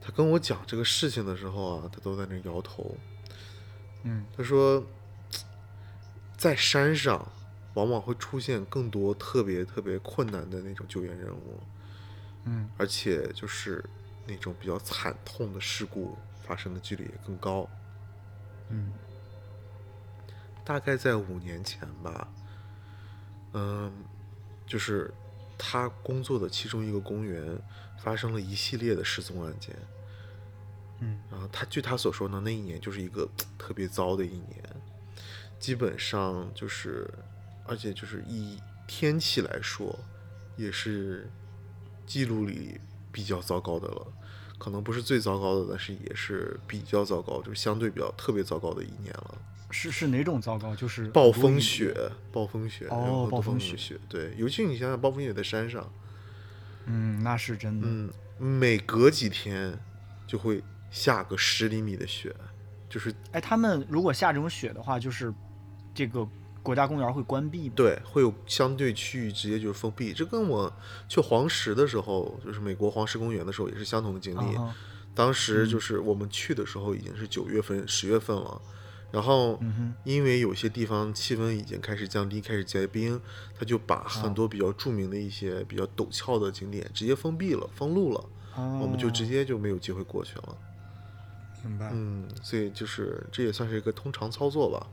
[0.01, 2.95] 他跟我讲这个事情的时候啊，他都在那摇头。
[4.03, 4.81] 嗯他说，
[6.37, 7.29] 在山上
[7.73, 11.59] 往往会出现更多特别特别困难的那种救援任务，
[12.45, 13.83] 嗯而且就是
[14.25, 17.69] 那种比较惨痛的事故发生的几率也更高。
[18.69, 18.93] 嗯
[20.63, 22.27] 大概在五年前吧，
[23.53, 23.91] 嗯，
[24.67, 25.13] 就是
[25.57, 27.57] 他工作的其中一个公园
[27.97, 29.75] 发生了一系列的失踪案件。
[31.01, 33.27] 嗯然后他据他所说呢，那一年就是一个
[33.57, 34.63] 特别糟的一年，
[35.59, 37.09] 基本上就是，
[37.65, 39.97] 而且就是以天气来说，
[40.57, 41.29] 也是
[42.05, 42.79] 记录里
[43.11, 44.07] 比较糟糕的了。
[44.57, 49.37] 可能不是最糟糕的，但是也是比较糟糕，就是相对比较特别糟糕的一年了。
[49.71, 50.75] 是是哪种糟糕？
[50.75, 51.95] 就是暴风雪，
[52.31, 55.91] 暴风雪，哦然后暴暴风雪雪，对，尤其你想想，暴风雪在山上，
[56.85, 57.87] 嗯，那是真的。
[57.87, 59.77] 嗯，每隔几天
[60.25, 62.35] 就会下个十厘米的雪，
[62.89, 65.33] 就是哎，他们如果下这种雪的话，就是
[65.93, 66.27] 这个
[66.63, 67.73] 国家公园会关闭吗？
[67.75, 70.13] 对，会有相对区域直接就是封闭。
[70.13, 70.71] 这跟我
[71.07, 74.57] 去黄石的时候，就是美国黄石公园的时候也是相同的经历。
[75.15, 78.61] 当时就是我们去的时候已经是九月份、十月份了，
[79.11, 79.59] 然后
[80.03, 83.19] 因为有些地方气温已经开始降低，开始结冰，
[83.57, 90.57] 他就把很多比较著名的一些比较陡峭的景点直接封闭了、封路了，我们就直哦接就没有机会过去了。
[91.63, 91.89] 明白。
[91.91, 94.87] 嗯，所以就是这也算是一个通常操作吧。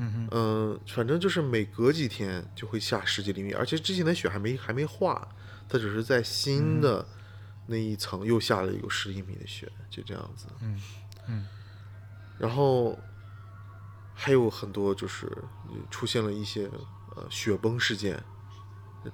[0.00, 5.28] 嗯哼，嗯，反正就是每隔几天就会下十几厘米，而且之前的雪还没还没化，
[5.68, 7.06] 它只是在新的
[7.66, 10.46] 那一层又下了有十厘米的雪，就这样子。
[10.60, 10.82] 嗯
[11.28, 11.46] 嗯
[12.38, 12.96] 然后
[14.20, 15.26] 还有很多就是
[15.68, 16.68] 呃出现了一些
[17.14, 18.20] 呃雪崩事件，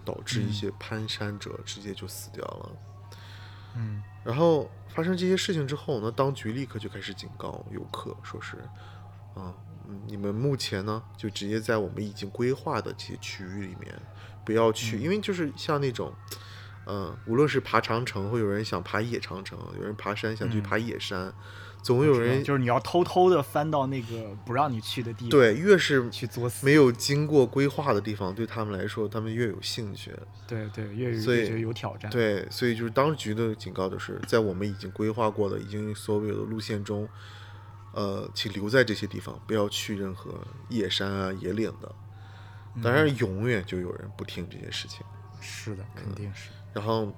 [0.02, 2.72] 导致一些攀山者直接就死掉了。
[3.76, 4.02] 嗯。
[4.24, 8.56] 然后发生这些事情之后呢，当局立刻就开始警告游客，说是，
[9.34, 9.52] 啊、
[9.86, 13.94] 嗯，你们目前呢就直接在我们已经规划的这些区域里面，
[14.42, 16.14] 不要去，因为就是像那种，
[16.86, 21.30] 嗯、无论是爬长城，会有人想爬野长城，有人爬山想去爬野山，
[21.84, 26.64] 总有人就是你要偷偷的翻到那个不让你去的地方，，对，越是去作死。
[26.64, 30.10] 没有经过规划的地方，对他们来说，他们越有兴趣。
[30.48, 37.06] 对对，越所以越觉得有挑战。，对，所以就是当局的警告就是，在我们已经规划过的、已经所有的路线中，
[37.92, 41.94] 呃，请留在这些地方，不要去任何野山啊、野岭的。
[42.82, 45.04] 当然，永远就有人不听这些事情。
[45.38, 46.48] 是的，肯定是。
[46.72, 47.14] 然后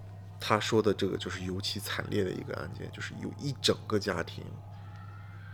[0.49, 4.45] 他说的这个就是尤其惨烈的一个案件，就是有一整个家庭，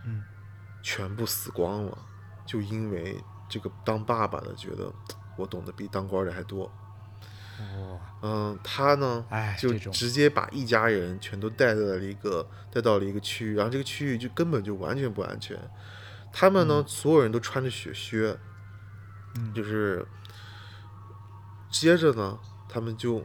[0.04, 0.22] 嗯，
[0.82, 1.96] 全部死光了，
[2.44, 3.16] 就因为
[3.48, 4.92] 这个当爸爸的觉得
[5.38, 6.70] 我懂得比当官的还多。
[7.58, 15.58] 哦，嗯，他呢，就哎这种直接把一家人全都带到了一个带到了一个区域，然后这个区域就根本就完全不安全。
[16.30, 18.38] 他们呢，所有人都穿着雪靴，
[19.36, 20.06] 嗯就是
[21.70, 22.38] 接着呢，
[22.68, 23.24] 他们就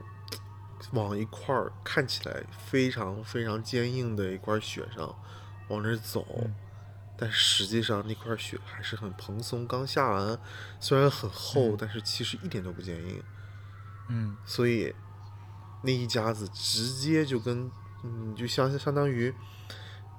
[0.91, 5.15] 往一块儿看起来非常非常坚硬的一块雪上
[5.69, 6.55] 往那儿走，嗯
[7.19, 10.39] 但实际上那块雪还是很蓬松，刚下完，
[10.80, 13.23] 虽然很厚，但是其实一点都不坚硬。
[14.09, 14.93] 嗯所以
[15.82, 17.69] 那一家子直接就跟
[18.03, 19.34] 嗯，就相相当于，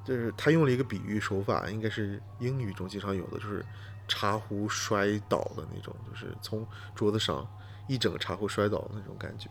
[0.04, 3.64] 就是他用了一个比喻手法，应该是英语中经常有的，就是
[4.08, 7.48] 茶壶摔倒的那种，就是从桌子上
[7.86, 9.48] 一整个茶壶摔倒的那种感觉。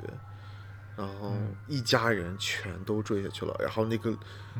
[0.97, 1.31] 然后
[1.67, 4.17] 一家人全都坠下去了，然后那个、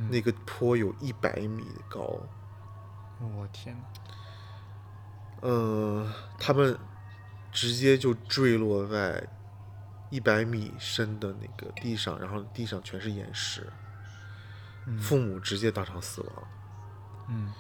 [0.10, 2.02] 那个坡有一百米的高，
[3.20, 3.84] 我天哪！
[5.42, 6.78] 嗯，他们
[7.52, 9.28] 直接就坠落在
[10.12, 13.68] 一百米深的那个地上，然后地上全是岩石，
[15.00, 16.48] 父母直接当场死亡。
[17.30, 17.52] 嗯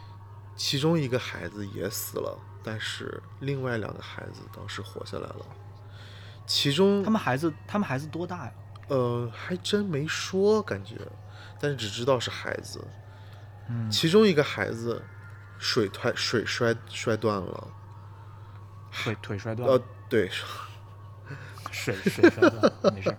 [0.55, 5.45] 其中一个孩子也死了，但是另外两个孩子当时活下来了。
[6.47, 8.53] 其中他们孩子，他们孩子多大呀？
[8.87, 10.95] 呃还真没说，感觉，
[11.59, 12.83] 但是只知道是孩子。
[13.69, 15.03] 嗯其中一个孩子
[15.57, 17.67] 水摔水摔摔断了，
[18.91, 20.29] 腿腿摔断了呃了，，对，
[21.69, 23.17] 水水摔断了，没事儿。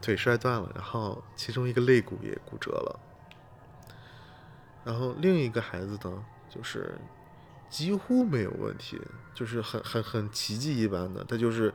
[0.00, 3.00] 腿摔断了，然后其中一个肋骨也骨折了，
[4.84, 6.96] 然后另一个孩子呢，就是
[7.68, 8.98] 几乎没有问题，
[9.34, 11.74] 就是很很很奇迹一般的，他就是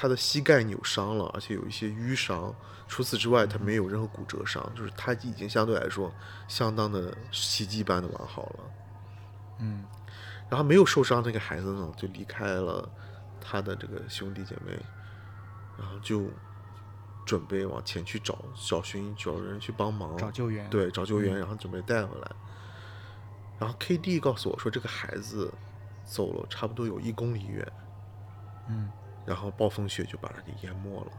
[0.00, 2.54] 他的膝盖扭伤了，而且有一些淤伤，
[2.86, 6.14] 除此之外他没有任何骨折伤，就是他已经相对来说
[6.46, 8.60] 相当的奇迹般的完好了。
[9.58, 9.84] 嗯
[10.48, 12.88] 然后没有受伤那个孩子呢，就离开了
[13.40, 14.80] 他的这个兄弟姐妹，
[15.76, 16.30] 然后就
[17.26, 22.30] 准备往前去找找寻找人去帮忙，找救援。，对找救援，然后准备带回来。
[23.58, 25.52] 然后 K D 告诉我说，这个孩子
[26.04, 27.72] 走了差不多有一公里远，
[28.68, 28.88] 嗯
[29.28, 31.12] 然后暴风雪就把他给淹没了。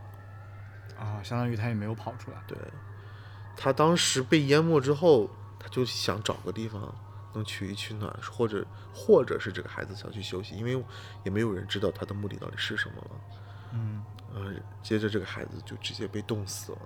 [0.97, 2.37] 啊，相当于他也没有跑出来。
[2.47, 2.57] 对，
[3.55, 5.29] 他当时被淹没之后，
[5.59, 6.93] 他就想找个地方
[7.33, 10.83] 能取一取暖，或者或者是这个孩子想去休息，因为
[11.23, 13.21] 也没有人知道他的目的到底是什么了。
[13.73, 14.03] 嗯
[14.33, 16.79] 呃，接着这个孩子就直接被冻死了。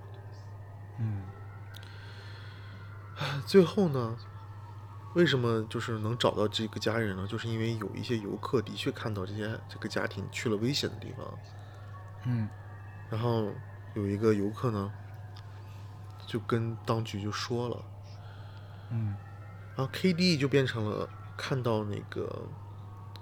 [0.98, 1.22] 嗯
[3.46, 4.16] 最后呢，
[5.14, 7.26] 为什么就是能找到这个家人呢？
[7.26, 11.38] 就是因为有一些游客的确看到这些这个家庭去了危险的地方，
[12.24, 12.48] 嗯
[13.10, 13.52] 然后
[13.94, 14.92] 有一个游客呢，
[16.26, 17.84] 就跟当局就说了。
[18.90, 19.16] 嗯
[19.76, 22.46] 然后 K D 就变成了看到那个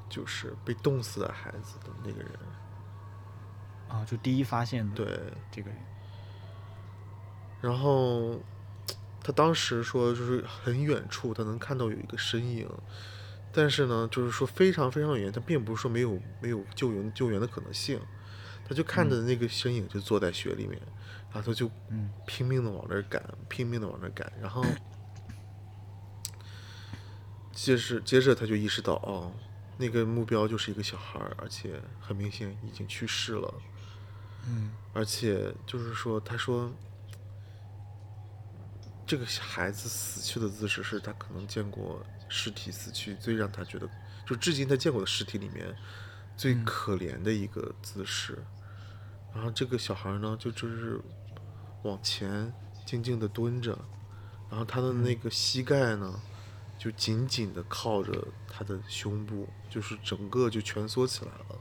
[0.08, 2.30] 就是被冻死的孩子的那个人，
[3.88, 5.32] 啊，就第一发现的对。
[5.50, 5.78] 这个人。
[7.60, 8.38] 然后
[9.22, 12.68] 他当时说，就是很远处他能看到有一个身影，
[13.52, 18.00] 但是呢，就是说非常非常远，他并不是说没有没有救援救援的可能性。
[18.64, 20.80] 他就看着那个身影就坐在雪里面，
[21.32, 24.64] 然后他就嗯拼命的往那儿赶，拼命的往那儿赶，然后
[27.52, 29.32] 接着接着他就意识到，哦，
[29.76, 33.54] 那个目标就是一个小孩，而且很明显已经去世了。
[34.46, 36.72] 嗯而且就是说，他说
[39.06, 43.88] 这个孩子死去的姿势是他可能见过尸体死去最让他觉得，
[44.26, 45.74] 就至今他见过的尸体里面
[46.36, 48.38] 最可怜的一个姿势。
[49.34, 51.00] 然后这个小孩呢，就就是
[51.82, 52.52] 往前
[52.86, 53.78] 静静的蹲着，
[54.50, 56.20] 然后他的那个膝盖呢，
[56.78, 61.58] 就紧紧的靠着他的胸部，就是整个就蜷缩起来了。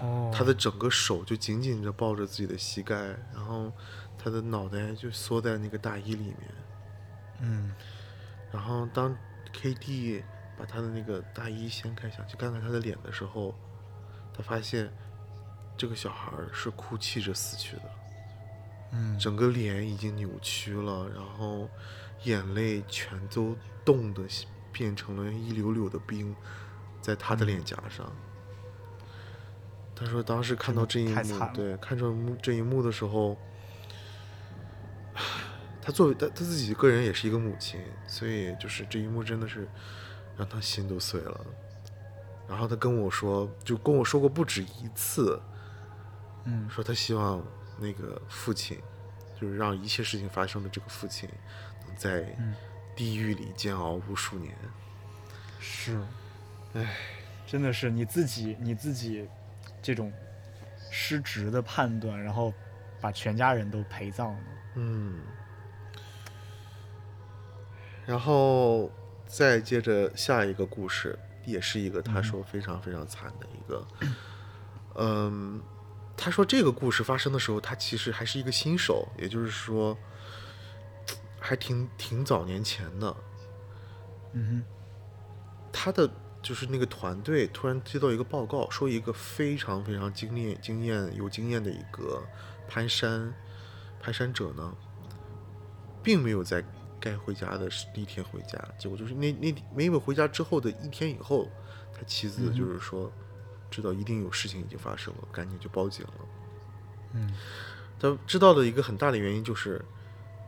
[0.00, 2.94] 哦，他的整个手就紧紧地抱着自己的膝盖，
[3.32, 3.72] 然后
[4.18, 6.63] 他的脑袋就缩在那个大衣里面。
[7.40, 7.72] 嗯。
[8.52, 9.16] 然后当
[9.52, 10.22] K.D
[10.56, 13.54] 把他的那个大衣掀开，想去看看他的脸的时候，
[14.32, 14.90] 他发现
[15.76, 17.82] 这个小孩是哭泣着死去的，
[18.92, 19.18] 嗯。
[19.18, 21.68] 整个脸已经扭曲了，然后
[22.22, 24.22] 眼泪全都冻得
[24.72, 26.34] 变成了一溜溜的冰，
[27.00, 28.10] 在他的脸颊上。
[29.96, 32.12] 他说，当时看到这一幕对，看到
[32.42, 33.38] 这一幕的时候，
[35.84, 39.68] 他作为他他自己个人也是一个母亲，所以就是这一幕真的是
[40.38, 41.40] 让他心都碎了。
[42.48, 45.38] 然后他跟我说，就跟我说过不止一次，
[46.44, 47.44] 嗯说他希望
[47.78, 48.78] 那个父亲，
[49.38, 51.28] 就是让一切事情发生的这个父亲，
[51.86, 52.54] 能在嗯
[52.96, 54.54] 地狱里煎熬无数年。
[55.58, 56.00] 是，
[56.72, 56.96] 唉，
[57.46, 59.28] 真的是你自己你自己
[59.82, 60.12] 这种
[60.90, 62.52] 失职的判断，然后
[63.00, 64.40] 把全家人都陪葬了。
[64.76, 65.20] 嗯，
[68.06, 68.90] 然后
[69.26, 73.86] 再接着下一个故事，也是一个他说非常非常惨的一个，
[74.96, 75.60] 嗯，
[76.16, 79.96] 他说这个故事发生的时候，他其实还是一个新手，也就是说，
[81.40, 83.16] 还挺挺早年前的。
[84.32, 84.62] 嗯哼
[85.72, 86.10] 他的
[86.42, 92.22] 就是那个团队突然接到一个报告，说一个非常非常经验、经验有经验的一个
[92.68, 93.32] 攀山
[94.00, 94.74] 攀山者呢，
[96.02, 96.62] 并没有在
[97.04, 98.58] 该回家的那一天回家。
[98.78, 101.50] 结果就是那那没有回家之后的一天以后，
[101.92, 103.12] 他妻子就是说，
[103.70, 106.14] 知道一定有事情已经发生了，赶紧就报警了。
[107.12, 107.34] 嗯
[108.00, 109.82] 他知道的一个很大的原因就是，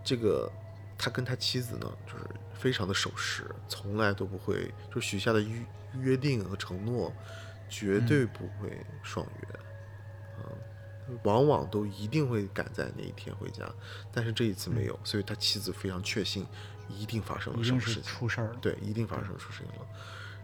[0.02, 0.50] 这个
[0.98, 5.66] 他跟他妻子呢，就是非常的守时，从来都不会就许下的约
[6.00, 7.12] 约定和承诺，
[7.68, 9.60] 绝对不会爽约，
[11.22, 13.64] 往往都一定会赶在那一天回家，
[14.12, 16.46] 但是这一次没有，所以他妻子非常确信
[16.88, 18.56] 一定发生了什么事情，出事儿了。
[18.60, 19.86] 对，一定发生出事情了。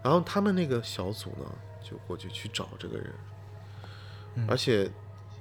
[0.02, 1.46] 然后他们那个小组呢，
[1.82, 3.12] 就过去去找这个人，
[4.34, 4.90] 嗯而且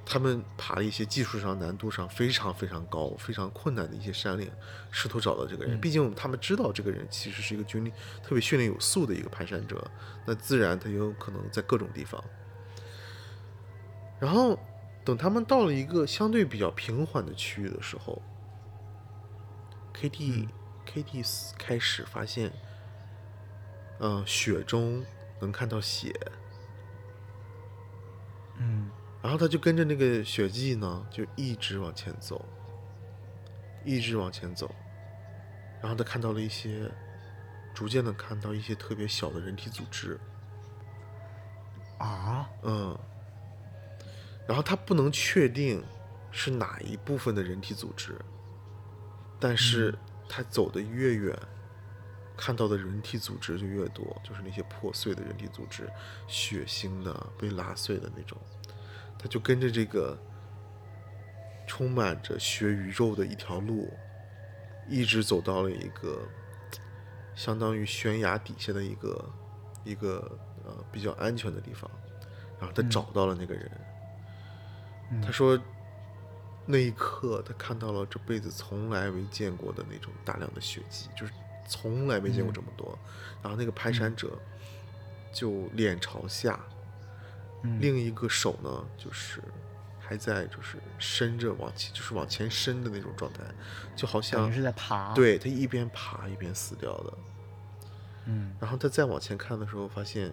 [0.03, 4.51] 他们爬了一些技术上难度上非常非常高、非常困难的一些山岭，
[4.89, 5.77] 试图找到这个人。
[5.77, 7.91] 嗯毕竟他们知道这个人其实是一个军力
[8.23, 9.83] 特别训练有素的一个攀山者，
[10.25, 12.23] 那自然他有可能在各种地方。
[14.19, 14.59] 然后
[15.03, 18.21] 等他们到了一个相对比较平缓的区域的时候
[19.93, 20.47] ，K.D、
[20.85, 21.23] K.D
[21.57, 22.51] 开始发现，
[23.99, 25.03] 嗯、雪中
[25.39, 26.13] 能看到血，
[28.57, 28.89] 嗯。
[29.23, 32.43] 然后他就跟着那个血迹呢，就一直往前走，
[33.85, 34.73] 一直往前走，
[35.79, 36.91] 然后他看到了一些，
[37.71, 40.19] 逐渐的看到一些特别小的人体组织，
[41.99, 42.97] 啊，嗯，
[44.47, 45.83] 然后他不能确定
[46.31, 48.15] 是哪一部分的人体组织，
[49.39, 51.37] 但是他走的越远，
[52.35, 55.89] 看到的人体组织就越多，就是那些破碎的人体组织，
[56.27, 58.37] 血腥的、被拉碎的那种。
[59.17, 60.17] 他就跟着这个
[61.67, 63.93] 充满着血与肉的一条路，
[64.89, 66.27] 一直走到了一个
[67.35, 69.33] 相当于悬崖底下的一个
[69.83, 71.89] 一个呃比较安全的地方，
[72.59, 73.69] 然后他找到了那个人。
[75.19, 75.59] 他说，
[76.65, 81.33] 那一刻他看到了这辈子从来没见过的那种大量的血迹，就是
[81.67, 82.97] 从来没见过这么多。
[83.41, 84.37] 然后那个攀山者
[85.33, 86.59] 就脸朝下，
[87.63, 89.41] 嗯另一个手呢就是
[89.99, 93.41] 还在就是伸着往前，就是往前伸的那种状态，
[93.95, 97.13] 就好像是在爬。，对他一边爬一边死掉的。
[98.25, 100.31] 嗯然后他再往前看的时候，发现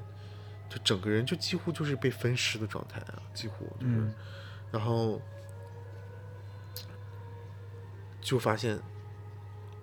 [0.69, 4.15] 就整个人就几乎就是被分尸的状态啊，几乎就是，嗯
[4.71, 5.21] 然后
[8.21, 8.79] 就发现，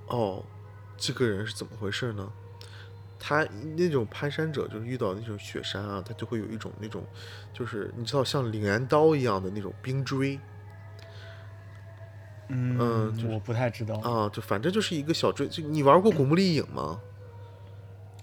[0.07, 0.43] 哦，
[0.97, 2.31] 这个人是怎么回事呢？
[3.17, 3.43] 他
[3.75, 7.03] 那种攀山者，就是遇到那种雪山啊，他就会有一种那种，
[7.51, 10.39] 就是你知道像镰刀一样的那种冰锥
[12.49, 13.95] 嗯，嗯就是我不太知道。
[14.01, 15.47] 啊，就反正就是一个小锥。
[15.47, 17.01] 就你玩过《古墓丽影》吗？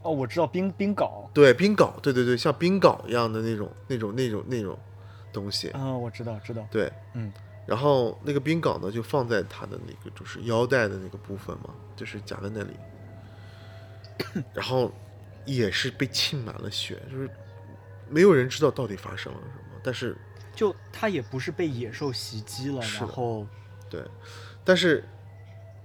[0.02, 1.28] 哦，我知道冰冰镐。
[1.32, 4.78] 对，冰镐，对对对，像冰镐一样的那种那种那种那种
[5.32, 5.68] 东西。
[5.70, 6.66] 啊，我知道，知道。
[6.70, 7.32] 对，嗯，
[7.66, 12.76] 然后那个冰镐呢，就放在他的那个就是腰带的那个部分嘛，就是夹在那里，
[14.52, 14.92] 然后
[15.44, 17.28] 也是被浸满了血，就是
[18.08, 20.16] 没有人知道到底发生了什么，但是
[20.54, 23.46] 就他也不是被野兽袭击了，然后
[23.88, 24.04] 对，
[24.64, 25.04] 但是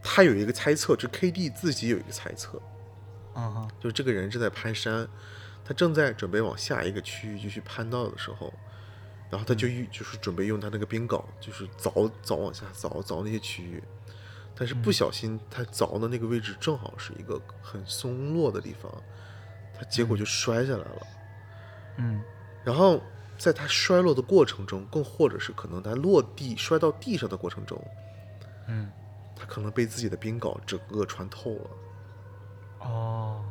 [0.03, 2.61] 他有一个猜测，就 KD 自己有一个猜测，
[3.33, 5.07] 啊哈，就这个人正在攀山，
[5.65, 8.53] 他正在准备往下一个区域继续攀到的时候，
[9.29, 13.83] 然后他就用就是准备用他那个冰镐，就是凿凿往下凿凿那些区域，
[14.55, 18.89] 但是不小心他凿的那个位置正好是一个很松落的地方，
[19.77, 21.07] 他结果就摔下来了。
[21.97, 22.21] 嗯。
[22.63, 23.01] 然后
[23.37, 27.81] 在他摔落的过程中，更或者是可能他落地摔到地上的过程中，
[28.67, 28.89] 嗯，
[29.35, 31.69] 他可能被自己的冰镐整个穿透了，
[32.79, 33.45] 哦，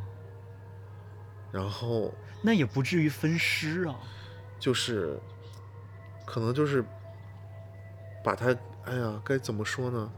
[1.53, 2.13] 然后
[2.43, 3.95] 那也不至于分尸啊。
[4.59, 5.21] 就是，
[6.27, 6.85] 可能就是
[8.23, 8.55] 把他，
[8.85, 10.13] 哎呀，该怎么说呢？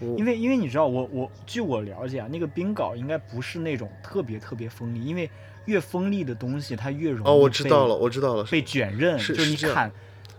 [0.00, 5.30] 我因为因为你知道，我我据我了解啊，那个冰镐应该不是那种特别特别锋利，因为
[5.66, 9.92] 越锋利的东西它越容易哦，我知道被了，我知道了，被卷刃，是就是你砍，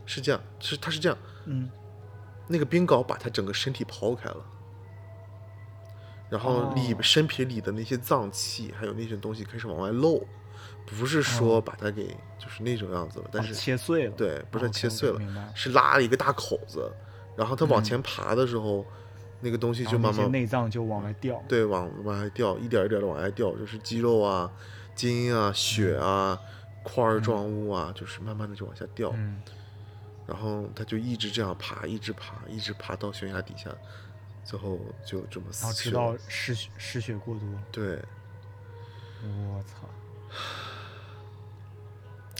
[0.05, 1.69] 是这样，是它是这样，嗯，
[2.47, 4.45] 那个冰镐把他整个身体刨开了，
[6.29, 10.21] 然后里、哦身体里的那些脏器还有那些东西开始往外漏，
[10.85, 12.07] 不是说把它给
[12.37, 15.19] 就是那种样子了，但哦是、切碎了，对，不是切碎了
[15.55, 16.91] 是拉了一个大口子，
[17.35, 18.85] 然后它往前爬的时候，
[19.39, 21.41] 那个东西就慢慢内脏就往外掉。
[21.47, 24.51] 对，往往外掉，一点一点的往外掉，就是肌肉啊、
[24.93, 26.39] 筋啊、血啊、
[26.83, 29.11] 块儿状物啊，就是慢慢的就往下掉。
[29.15, 29.41] 嗯，
[30.27, 33.69] 然后它就一直这样爬，一直爬，一直爬到悬崖底下，
[34.43, 36.19] 最后就这么然后死去直到了。
[36.27, 37.99] 失血失血过多，对，
[39.23, 39.87] 我操！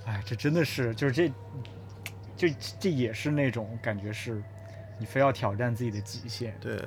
[0.06, 1.34] 哎，这真的是，就是这，
[2.36, 4.42] 这这也是那种感觉是，
[5.00, 6.58] 你非要挑战自己的极限。
[6.60, 6.82] 对，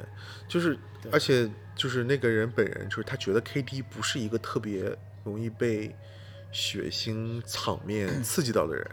[0.47, 0.79] 就是，
[1.11, 5.95] 而且就是那个人本人，就是他觉得 KD 不是一个特别容易被
[6.53, 8.87] 血腥场面 刺激到的人，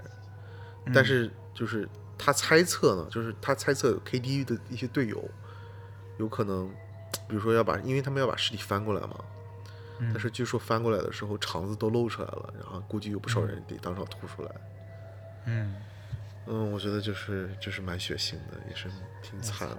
[0.93, 5.29] 但是就是他猜测呢，就是他猜测 KD 的一些队友
[6.17, 6.69] 有可能，
[7.27, 9.23] 比如说要把，因为他们要把尸体翻过来嘛，
[10.11, 14.51] 但是据说翻过来的时候肠子都露出来了，然后估计有不少人得当场吐出来。
[15.45, 15.75] 嗯，
[16.47, 18.89] 嗯，我觉得就是就是蛮血腥的，也是
[19.21, 19.77] 挺惨的。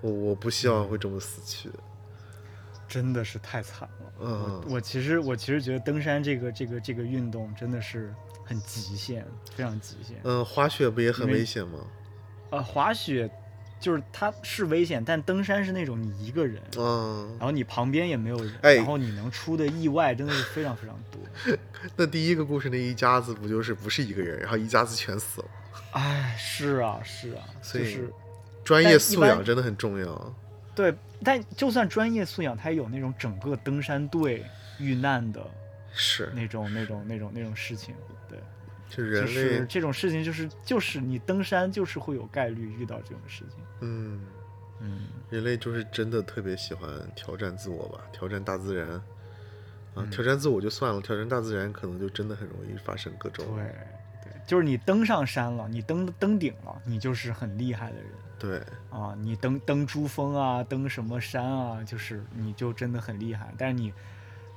[0.00, 1.70] 我我不希望会这么死去。
[2.86, 4.12] 真的是太惨了。
[4.20, 8.14] 嗯，我其实我其实觉得登山这个这个这个运动真的是
[8.44, 10.20] 很极限，非常极限。
[10.24, 11.78] 嗯，滑雪不也很危险吗？
[12.50, 13.28] 呃，滑雪
[13.80, 21.56] 就是它是危险，但登山是那种你一个人，嗯，然后你旁边也没有人，哎然后你能出的意外真的是非常非常多。
[21.96, 25.48] 那第一个故事那一家子不就是不是一个人，然后一家子全死了？
[25.92, 28.12] 哎，是啊，是啊，所以就是
[28.64, 30.34] 专业素养真的很重要。
[30.74, 30.92] 对，
[31.22, 34.44] 但就算专业素养，它也有那种整个登山队
[34.78, 35.40] 遇难的
[35.92, 37.94] 是，那种、那种、那种、那种事情。
[38.28, 38.38] 对，
[38.88, 43.58] 就是类，这种事情，就是就是你登山就是会有概率遇到这种事情。
[43.80, 44.20] 嗯，
[44.80, 48.88] 嗯，人类就是真的特别喜欢挑战自我吧，挑战大自然。
[48.90, 49.02] 啊，
[49.96, 53.64] 嗯挑战自我就算了，挑战大自然可能就真的很容易发生各种对
[54.24, 58.06] 对，就是你登上山了，你登登顶了，你就是很厉害的人
[58.36, 59.14] 对啊！
[59.16, 63.54] 你登登珠峰啊，登什么山啊，就是你就真的很厉害。
[63.56, 63.92] 但是你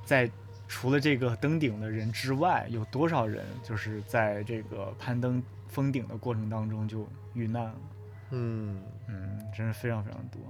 [0.04, 0.28] 在
[0.68, 7.74] 除了这个登顶的人之外，有多少人就是在这个攀登峰顶的过程当中就遇难了？
[8.30, 10.40] 嗯，嗯，真是非常非常多。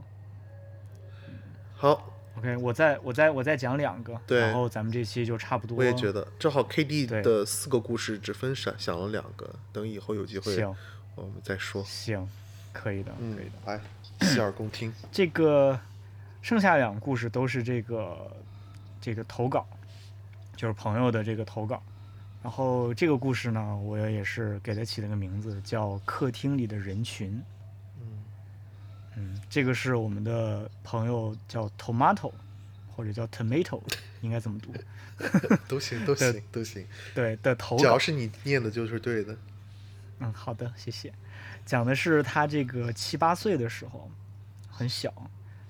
[1.77, 5.79] 好，OK，我再我再我再讲两个，然后咱们这期就差不多。
[5.79, 10.75] 我也觉得，正好 KD 的四个故事只分享想了两个，等以后有机会行
[11.15, 11.85] 我们再说。
[11.85, 12.29] 行，
[12.73, 13.81] 可以的，嗯可以的。，来，
[14.27, 14.93] 洗耳恭听。
[15.13, 15.79] 这个
[16.43, 18.37] 剩下两个故事都是这个
[19.01, 19.65] 这个投稿，
[20.59, 21.81] 就是朋友的这个投稿。
[22.43, 27.31] 然后这个故事呢，我也是给它起了个名字，叫《客厅里的人群》。
[28.01, 28.25] 嗯
[29.17, 32.33] 嗯，这个是我们的朋友叫 Tomato，
[32.91, 33.81] 或者叫 Tomato，
[34.21, 34.75] 应该怎么读？
[35.69, 37.97] 都行，都行，都行，对的投稿只要。
[37.99, 39.37] 是你念的就是对的。
[40.19, 41.13] 嗯，好的，谢谢。
[41.65, 44.11] 讲的是他这个七八岁的时候，
[44.69, 45.13] 很小，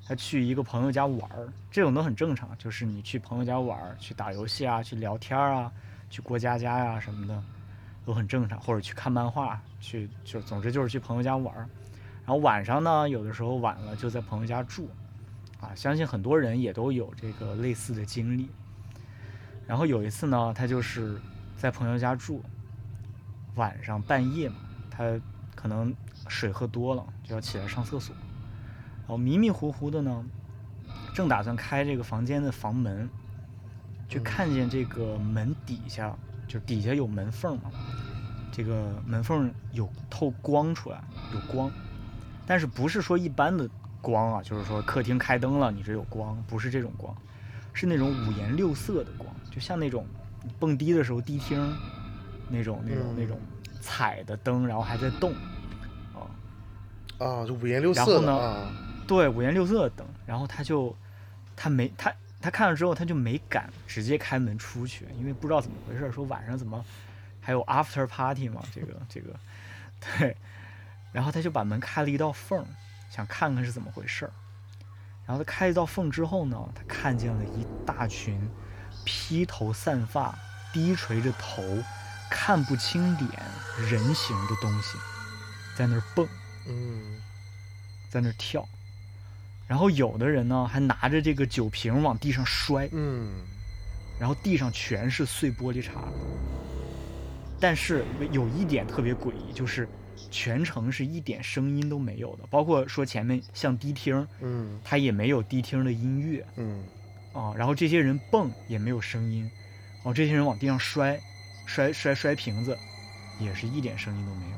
[0.09, 5.71] 他去一个朋友家玩儿，这种都很正常，就是你去朋友家玩儿，去打游戏啊，去聊天啊，
[6.09, 7.43] 去过家家呀、什么的，
[8.07, 11.69] 都很正常，或者去看漫画，去就总之就是去朋友家玩儿。
[12.25, 14.89] 然后晚上呢，有的时候晚了就在朋友家住，
[15.61, 18.49] 啊，相信很多人也都有这个类似的经历。
[19.67, 21.21] 然后有一次呢，他就是
[21.55, 22.43] 在朋友家住，
[23.57, 24.57] 晚上半夜嘛，
[24.91, 25.21] 他
[25.55, 25.95] 可能
[26.29, 28.17] 水喝多了，就要起来上厕所，
[29.09, 30.23] 然后迷迷糊糊的呢，
[31.15, 33.09] 正打算开这个房间的房门，
[34.07, 34.23] 就嗯。
[34.23, 36.15] 看见这个门底下，
[36.47, 37.71] 就底下有门缝嘛，
[38.53, 41.03] 这个门缝有透光出来，
[41.33, 41.71] 有光，
[42.47, 43.67] 但是不是说一般的
[44.03, 47.17] 光啊，就是说客厅开灯了，你这有光，不是这种光，
[47.73, 50.07] 是那种五颜六色的光，就像那种
[50.61, 51.59] 蹦迪的时候迪厅
[52.51, 53.41] 那种那种那种
[53.81, 55.33] 彩的灯，然后还在动，
[56.15, 56.29] 啊、
[57.19, 58.73] 啊，就五颜六然后呢色的啊，
[59.09, 60.95] 对，五颜六色的灯，然后他就
[61.57, 62.13] 他没他
[62.43, 66.85] 他看了之后他就没敢直接开门出去，因为不知道怎么回事，说晚上怎么
[67.41, 69.35] 还有 after party 嘛，这个这个
[69.99, 70.37] 对，
[71.11, 72.65] 然后他就把门开了一道缝，
[73.11, 74.33] 想看看是怎么回事儿。
[75.27, 78.39] 然后他开一道缝之后呢，他看见了一大群
[79.05, 80.39] 披头散发、
[80.73, 81.63] 低垂着头、
[82.31, 83.31] 看不清脸、
[83.91, 84.99] 人形的东西
[85.75, 86.29] 在那儿蹦。
[86.67, 87.23] 嗯
[88.11, 88.67] 在那儿跳，
[89.69, 93.45] 然后有的人呢还拿着这个酒瓶往地上摔，嗯。
[94.19, 95.91] 然后地上全是碎玻璃碴。
[97.61, 99.89] 但是有一点特别诡异，就是
[100.31, 104.81] 全程是一点声音都没有的，包括说前面像迪厅，嗯。
[104.83, 106.45] 它也没有迪厅的音乐。
[106.57, 106.83] 嗯。
[107.33, 109.43] 啊，然后这些人蹦也没有声音，
[109.97, 111.21] 然后这些人往地上摔，
[111.67, 112.77] 摔摔摔瓶子，
[113.39, 114.57] 也是一点声音都没有。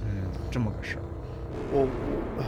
[0.00, 1.02] 嗯，这么个事儿。
[1.76, 1.88] 我
[2.38, 2.44] 我，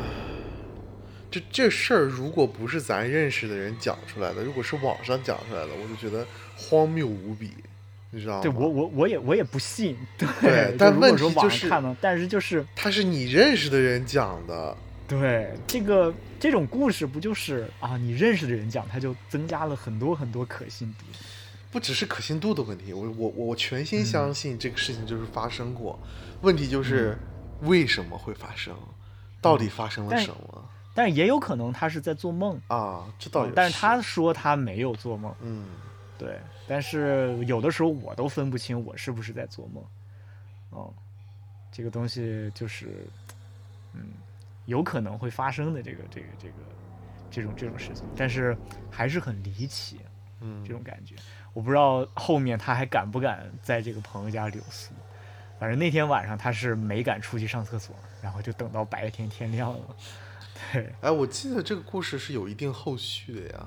[1.31, 6.27] 这这事儿如果不是咱认识的人讲出来的，如果是网上讲出来的，我就觉得
[6.57, 7.53] 荒谬无比，
[8.11, 8.43] 你知道吗？
[8.43, 14.77] 对我我我也我也不信，对，但问题就是看呢，但是就是他是你认识的人讲的，
[15.07, 21.05] 对这个这种故事不就是啊，你认识的人讲，他就增加了很多很多可信度。
[21.71, 25.99] 不只是可信度的问题，我我我全心嗯相信这个事情就是发生过，
[26.41, 27.19] 问题就是
[27.61, 28.75] 为什么会发生，
[29.41, 30.65] 到底发生了什么？
[30.95, 33.07] 但是也有可能他是在做梦，啊？
[33.19, 35.67] 这倒也但是他说他没有做梦，嗯。
[36.19, 39.85] 对，但是有的时候我都分不清我是不是在做梦，
[40.71, 40.93] 哦，
[41.71, 43.07] 这个东西就是，
[43.93, 44.09] 嗯，
[44.67, 46.55] 有可能会发生的这个这个这个
[47.31, 48.57] 这种这种事情，但是
[48.91, 50.01] 还是很离奇，
[50.41, 50.65] 嗯。
[50.65, 51.15] 这种感觉。
[51.53, 54.93] 我不知道后面他还敢不敢在这个朋友家留宿。
[55.59, 59.97] 反正那天晚上他是没敢出去上厕所，然后就等到白天天亮了。
[60.73, 63.67] 对，哎，我记得这个故事是有一定后续的呀。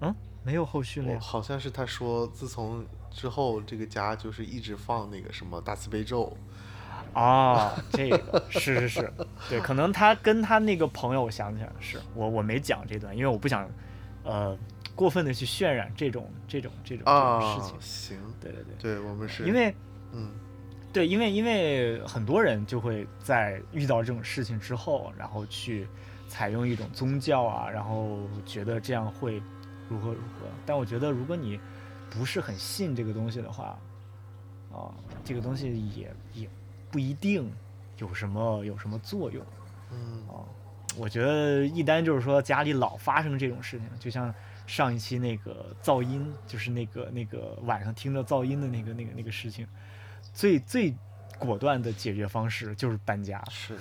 [0.00, 1.18] 嗯，没有后续了呀。
[1.20, 6.36] 好像是他说，自从之后这个家就是一直放那个什么大慈悲咒，
[7.14, 9.12] 哦，这个是是是，
[9.48, 13.70] 对，可能他跟他那个朋友，我想起来了，是我我没讲这段，因为我不想，
[14.24, 14.58] 呃，
[14.94, 19.74] 过分的去渲染这种这种这种这种啊事情。，行，对对对，对我们是因为
[20.12, 20.30] 嗯
[20.96, 25.86] 对，因为因为很多人就会在遇到这种事情之后，然后去
[26.26, 29.34] 采用一种宗教啊，然后觉得这样会
[29.90, 30.46] 如何如何。
[30.64, 31.60] 但我觉得，如果你
[32.08, 33.78] 不是很信这个东西的话，
[34.72, 34.88] 啊，
[35.22, 36.48] 这个东西也也
[36.90, 37.52] 不一定
[37.98, 39.44] 有什么有什么作用
[39.92, 40.40] 嗯啊。
[40.96, 44.34] 我觉得一旦就是说家里老发生这种事情，就像
[44.66, 49.68] 上一期那个噪音，就是那个那个晚上听着噪音的那个那个那个事情，
[50.36, 50.94] 最最
[51.38, 53.42] 果断的解决方式就是搬家。
[53.50, 53.80] 是的，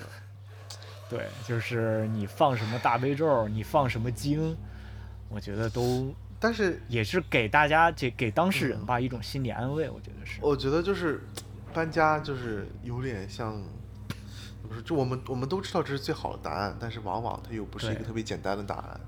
[1.11, 4.55] 对，就是你放什么大悲咒，你放什么经，
[5.27, 10.39] 我觉得都但是也是给大家这给当事人嗯吧一种心理安慰，我觉得是。
[10.41, 11.21] 我觉得就是
[11.73, 13.61] 搬家就是有点像？
[14.83, 18.99] 就我们我们都知道这是最好的答案，但是往往它又不是一个特别简单的答案，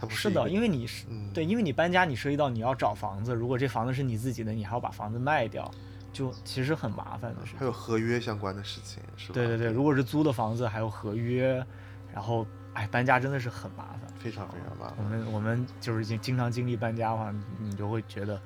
[0.00, 5.70] 它不是的，因为你是、嗯对，因为你搬家，你涉及到你要找房子，如果这房子是你自己的，你还要把房子卖掉，
[6.14, 7.58] 就其实很麻烦的事情。
[7.58, 9.34] 还有合约相关的事情，是吧？
[9.34, 11.62] 对对对，如果是租的房子，还有合约，
[12.10, 14.00] 然后哎，搬家真的是很麻烦。
[14.18, 15.02] 非常非常麻烦我。
[15.02, 18.40] 们我们就是经经常经历搬家的话，你你就会觉得，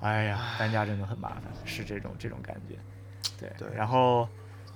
[0.00, 2.76] 哎呀，搬家真的很麻烦，是这种这种感觉。
[3.40, 4.28] 对，对然后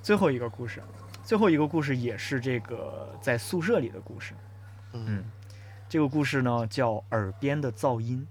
[0.02, 0.82] 最后一个故事，
[1.22, 4.32] 最后一个故事也是这个在宿舍里的故事。
[4.92, 5.24] 嗯
[5.88, 8.26] 这个故事呢叫《耳边的噪音》。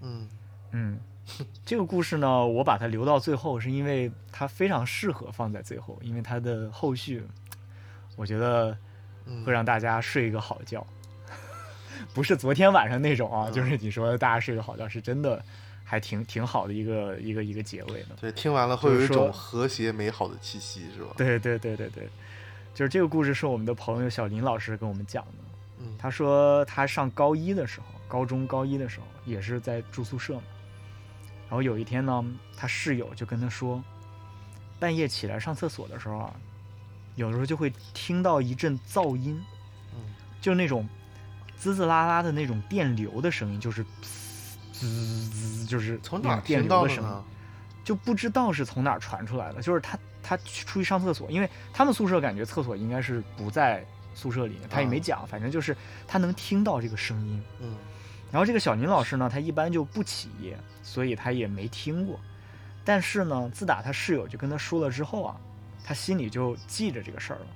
[0.00, 0.28] 嗯
[0.72, 1.00] 嗯，
[1.64, 7.22] 这个故事呢，我把它留到最后，是因为它非常适合放在最后，因为它的后续，
[8.16, 8.76] 我觉得
[9.26, 10.86] 嗯会让大家睡一个好觉。
[12.14, 15.42] 不是昨天晚上那种啊，嗯就是你说的大家睡个好觉，是真的
[15.82, 18.08] 还挺挺好的一个一个一个结尾的。
[18.20, 21.12] 对，听完了会有一种和谐美好的气息，是吧？
[21.16, 22.08] 对对对对对，
[22.74, 25.32] 就是这个故事是我们的朋友小林老师跟我们讲的。
[25.80, 30.42] 嗯他说他上高一的时候，高中高一的时候也是在住宿舍嘛。
[31.48, 32.24] 然后有一天呢，
[32.56, 33.82] 他室友就跟他说，
[34.78, 36.34] 半夜起来上厕所的时候啊，
[37.14, 39.40] 有的时候就会听到一阵噪音，
[39.94, 40.00] 嗯
[40.40, 40.88] 就那种
[41.56, 43.84] 滋滋啦啦的那种电流的声音，就是
[44.72, 44.86] 滋
[45.30, 47.10] 滋，就是从哪儿电听流的声音。
[47.84, 57.40] 就不知道是从哪儿传出来的，就是他他去出去上厕所，因为他们宿舍感觉厕所应该是不在宿舍里面，他也没啊讲，反正就是他能听到这个声音。
[57.60, 57.76] 嗯
[58.30, 62.18] 然后这个小宁老师呢，他一般就不起夜，所以他也没听过。
[62.84, 65.40] 但是呢，自打他室友就跟他说了之后啊，
[65.84, 67.46] 他心里就记着这个事儿了。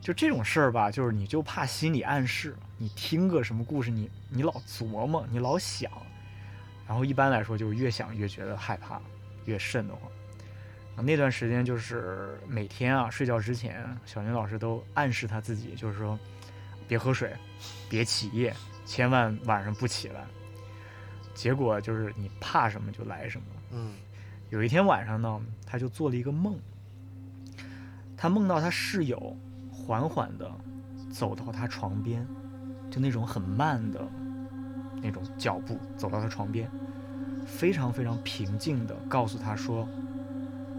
[0.00, 5.90] 就这种事儿吧，就是你就怕心理暗示，你听个什么故事，你你老琢磨，你老想，
[6.88, 9.00] 然后一般来说就越想越觉得害怕，
[9.44, 10.10] 越瘆得慌。
[10.96, 16.18] 那段时间就是每天啊睡觉之前，小宁老师都暗示他自己，就是说
[16.86, 17.32] 别喝水，
[17.88, 20.24] 别起夜，千万晚上不起来。
[21.34, 23.46] 结果就是你怕什么就来什么。
[23.70, 23.94] 嗯
[24.50, 26.58] 有一天晚上呢，他就做了一个梦，
[28.16, 29.34] 他梦到他室友
[29.70, 30.50] 缓缓地
[31.10, 32.26] 走到他床边，
[32.90, 34.06] 就那种很慢的
[35.00, 36.70] 那种脚步走到他床边，
[37.46, 39.88] 非常非常平静地告诉他说：“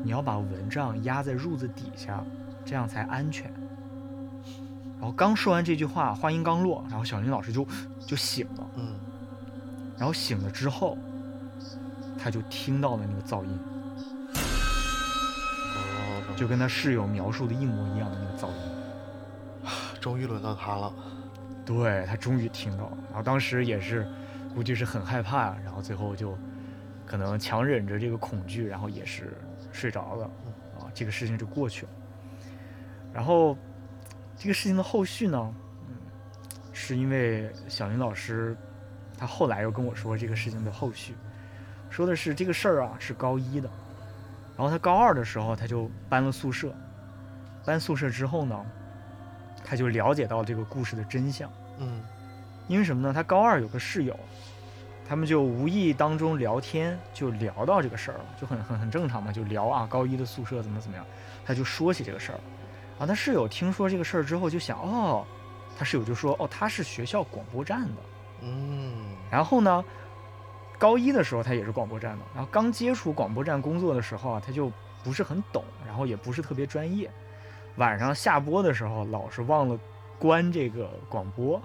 [0.04, 2.24] 你要把蚊帐压在褥子底下，
[2.64, 3.52] 这样才安全。”
[5.04, 7.68] 然后刚说完这句话，话音刚落，然后小林老师就
[8.08, 8.66] 就醒了。
[8.78, 8.98] 嗯
[9.98, 10.98] 然后醒了之后，
[12.18, 13.60] 他就听到了那个噪音，
[15.76, 19.70] 哦，就跟他室友描述的一模一样的那个噪音。
[20.00, 20.94] 终于轮到他了。
[21.66, 24.08] 对他终于听到了，然后当时也是，
[24.56, 26.38] 估计是很害怕，然后最后就
[27.06, 29.38] 可能强忍着这个恐惧，然后也是
[29.74, 30.26] 睡着了，
[30.80, 31.92] 啊，这个事情就过去了。
[33.14, 33.58] 然后
[34.38, 35.54] 这个事情的后续呢，
[35.88, 35.96] 嗯，
[36.74, 38.56] 是因为小林老师
[39.18, 41.16] 他后来又跟我说这个事情的后续，
[41.90, 43.70] 说的是这个事儿啊是高一的，
[44.58, 46.74] 然后他高二的时候他就搬了宿舍，
[47.66, 48.66] 搬宿舍之后呢，
[49.64, 51.50] 他就了解到这个故事的真相。
[51.80, 52.02] 嗯
[52.68, 53.14] 因为什么呢？
[53.14, 54.18] 他高二有个室友，
[55.06, 61.06] 他们就无意当中聊天，就聊到这个事儿了，就很很很正常嘛，就聊啊高一的宿舍怎么怎么样，
[61.46, 62.40] 他就说起这个事儿。
[63.00, 65.26] 啊，他室友听说这个事儿之后就想，哦，
[65.78, 68.02] 他室友就说，哦，他是学校广播站的。
[68.42, 69.84] 嗯然后呢，
[70.78, 74.72] 高一的时候他也是广播站的，然后刚接触广播站工作的时候啊，他就
[75.04, 77.10] 不是很懂，然后也不是特别专业。
[77.78, 79.80] 晚上下播的时候，老是忘了
[80.20, 81.60] 关这个广播，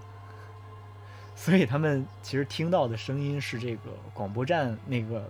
[1.35, 5.29] 所以他们其实听到的声音是这个广播站那个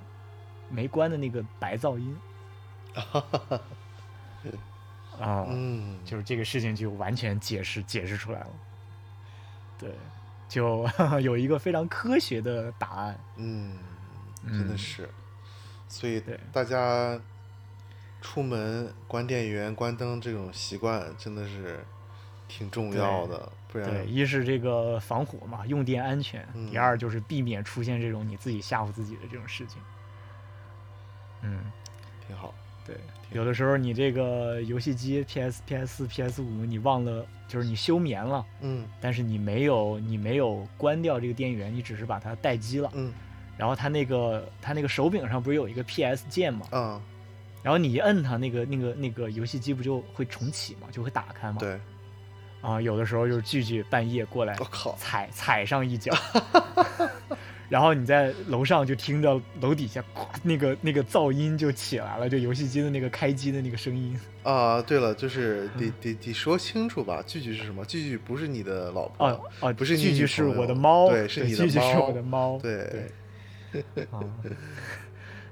[0.69, 2.17] 没关的那个白噪音。
[5.21, 8.51] 啊，嗯，就是这个事情就完全解释解释出来了。
[9.79, 9.93] 对，
[10.49, 10.89] 就
[11.23, 13.19] 有一个非常科学的答案。
[13.37, 13.79] 嗯，
[14.47, 15.09] 真的嗯是，
[15.89, 17.19] 所以对大家
[18.21, 21.85] 出门关电源、关灯这种习惯真的是
[22.49, 29.81] 挺重要的，不然对，一是这个防火嘛，用电安全；嗯第二就是避免出现这种你自己吓唬自己的这种事情。
[31.43, 31.71] 嗯，
[32.27, 32.53] 挺好。
[32.85, 32.97] 对，
[33.33, 42.91] 有的时候你这个游戏机 PS、PS 四、PS 五，你忘了，就是你休眠了，嗯但是你没有你没有关掉这个电源，你只是把它待机了。
[42.95, 43.13] 嗯
[43.57, 46.67] 然后它那个它那个手柄上不是有一个 PS 键吗？
[46.71, 47.03] 啊，
[47.63, 51.57] 然后你一摁它，那个那个那个游戏机不就会重启嘛，就会打开嘛？
[51.59, 51.81] 对，
[52.61, 56.15] 啊，有的时候就是聚聚半夜过来我靠，踩踩上一脚，
[57.69, 64.19] 然后你在楼上就听着楼底下咵那个那个噪音就起来了，就游戏机的那个开机的那个声音。
[64.43, 65.81] 啊，对了，就是嗯。
[65.81, 67.85] 得得得说清楚吧，句句是什么？
[67.85, 72.07] 句句不是你的老婆，哦哦，不是句句是我的猫，对是你的句句是猫。
[72.07, 73.13] 我的猫，对。
[73.95, 74.19] 对， 啊，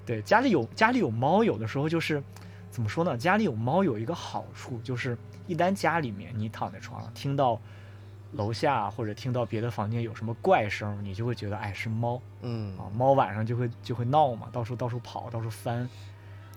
[0.06, 2.22] 对，家里有家里有猫，有的时候就是
[2.70, 3.14] 怎么说呢？
[3.18, 7.60] 家里有猫有一个好处，就是一旦家里面你躺在床上听到
[8.32, 12.20] 楼下或者听到别的房间有什么怪声，你就会觉得哎是猫。
[12.42, 12.76] 嗯。
[12.78, 15.78] 啊，猫晚上就会就会闹嘛，到处到处跑，到处翻。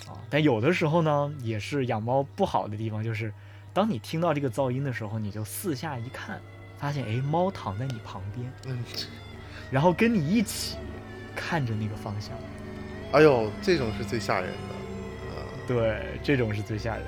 [0.07, 0.17] 啊。
[0.29, 3.33] 但有的时候呢，也是养猫不好的地方，就是
[3.73, 6.41] 当你听到这个噪音的时候，你就四下一看，
[6.77, 8.83] 发现哎猫躺在你旁边，嗯，
[9.71, 10.77] 然后跟你一起
[11.35, 12.35] 看着那个方向。
[13.11, 14.75] 哎呦，这种是最吓人的，
[15.67, 17.05] 对，这种是最吓人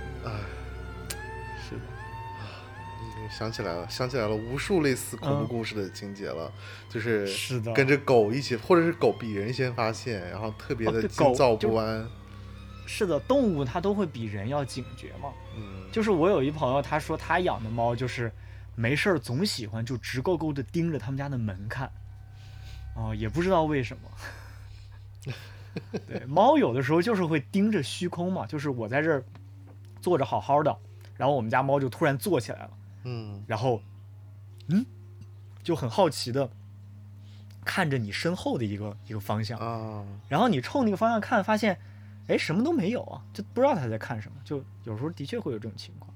[3.31, 6.51] 想起来了，想起来了无数类似恐怖嗯故事的情节了，
[6.89, 12.07] 就是是的跟着狗一起，或者是狗比人先发现，然后特别的哦对狗惊躁不安。
[12.85, 15.31] 是的，动物它都会比人要警觉嘛。
[15.55, 18.29] 嗯，就是我有一朋友，他说他养的猫就是
[18.75, 21.89] 没事儿总喜欢就直勾勾的盯着他们家的门看，
[22.95, 25.33] 哦，也不知道为什么。
[26.05, 29.23] 对，猫有的时候就是会盯着虚空嘛，就是我在这儿
[30.01, 30.75] 坐着好好的，
[31.15, 32.71] 然后我们家猫就突然坐起来了，
[33.03, 33.81] 嗯然后，
[34.67, 34.85] 嗯，
[35.63, 36.49] 就很好奇的
[37.63, 41.79] 看着你身后的一个一个方向，啊，然后你冲那个方向看，发现，
[42.27, 44.37] 哎，什么都没有啊，就不知道他在看什么。
[44.43, 46.11] 就有时候的确会有这种情况。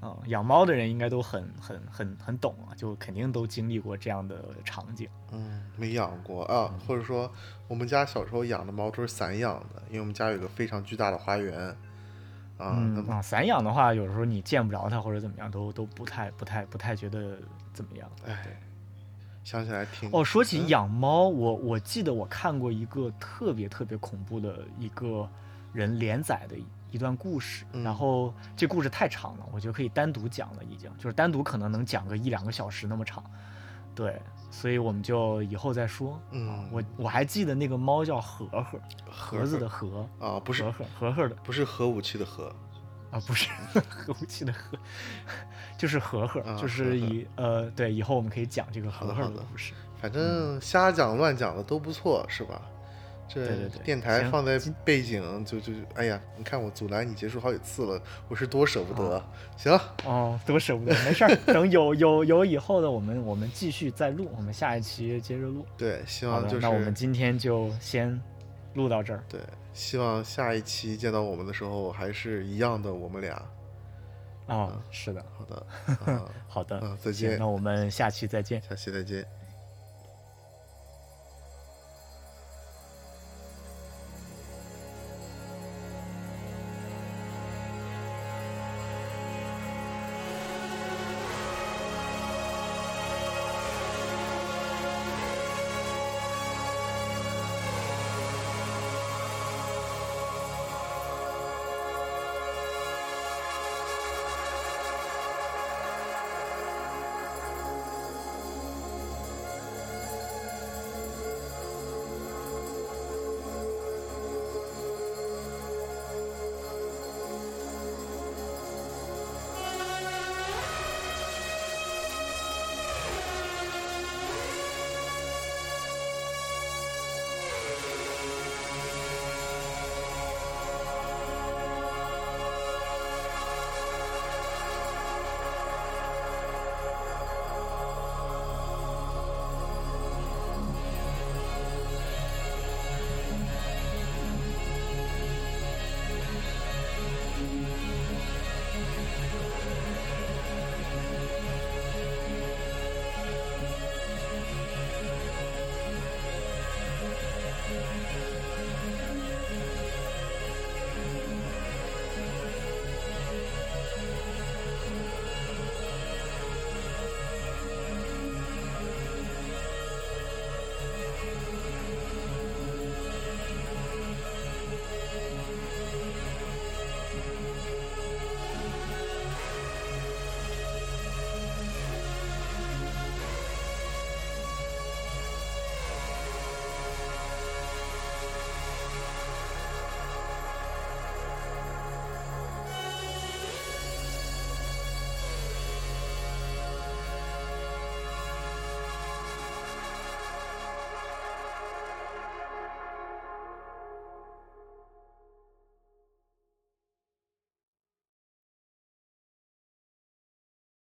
[0.00, 5.08] 啊、养猫的人应该都很很很很懂啊，就肯定都经历过这样的场景。
[5.32, 7.32] 嗯，没养过啊，或者说
[7.68, 11.74] 我们家小时候养的猫都是散养的，因为我们家有个非常巨大的花园。
[12.58, 17.38] 嗯啊，散养的话，有时候你见不着它或者怎么样，都都不太不太不太觉得
[17.72, 18.08] 怎么样。
[18.26, 18.60] 哎，
[19.42, 25.28] 想起来挺哦，说起嗯养猫，我我记得我看过一个特别特别恐怖的一个
[25.72, 26.56] 人连载的
[26.90, 33.22] 一段故事，嗯然后这故事太长了，我觉得可以单独讲了，已经就是单独可能能讲个一两个小时那么长，
[33.96, 34.22] 对，
[34.60, 36.20] 所以我们就以后再说。
[36.30, 42.54] 嗯我我还记得那个猫叫盒盒，盒子的盒，啊，不是盒盒盒盒的不是核武器的核，
[43.10, 43.48] 啊，不是
[43.90, 44.78] 核武器的核，
[45.76, 49.74] 就是盒盒，啊就是以呃对，以后我们可以讲这个盒盒的好的的故事。
[50.00, 52.62] 反正瞎讲乱讲的都不错，是吧？
[53.26, 59.16] 这电台放在背景就就哎呀，你看我阻拦你结束好几次了，我是多舍不得。
[59.16, 59.26] 啊
[59.56, 65.64] 行，哦，多舍不得，没事儿，等有有有以后的，我们我们继续再录，我们下一期接着录。
[65.76, 68.20] 对，希，望就是那我们今天就先
[68.74, 69.24] 录到这儿。
[69.28, 69.40] 对，
[69.72, 73.42] 希望下一期见到我们的时候还是一样的，我们俩。
[74.46, 75.66] 哦，是的， 好的，
[76.12, 78.60] 啊，好的，嗯再见那我们下期再见。
[78.60, 79.26] 下期再见。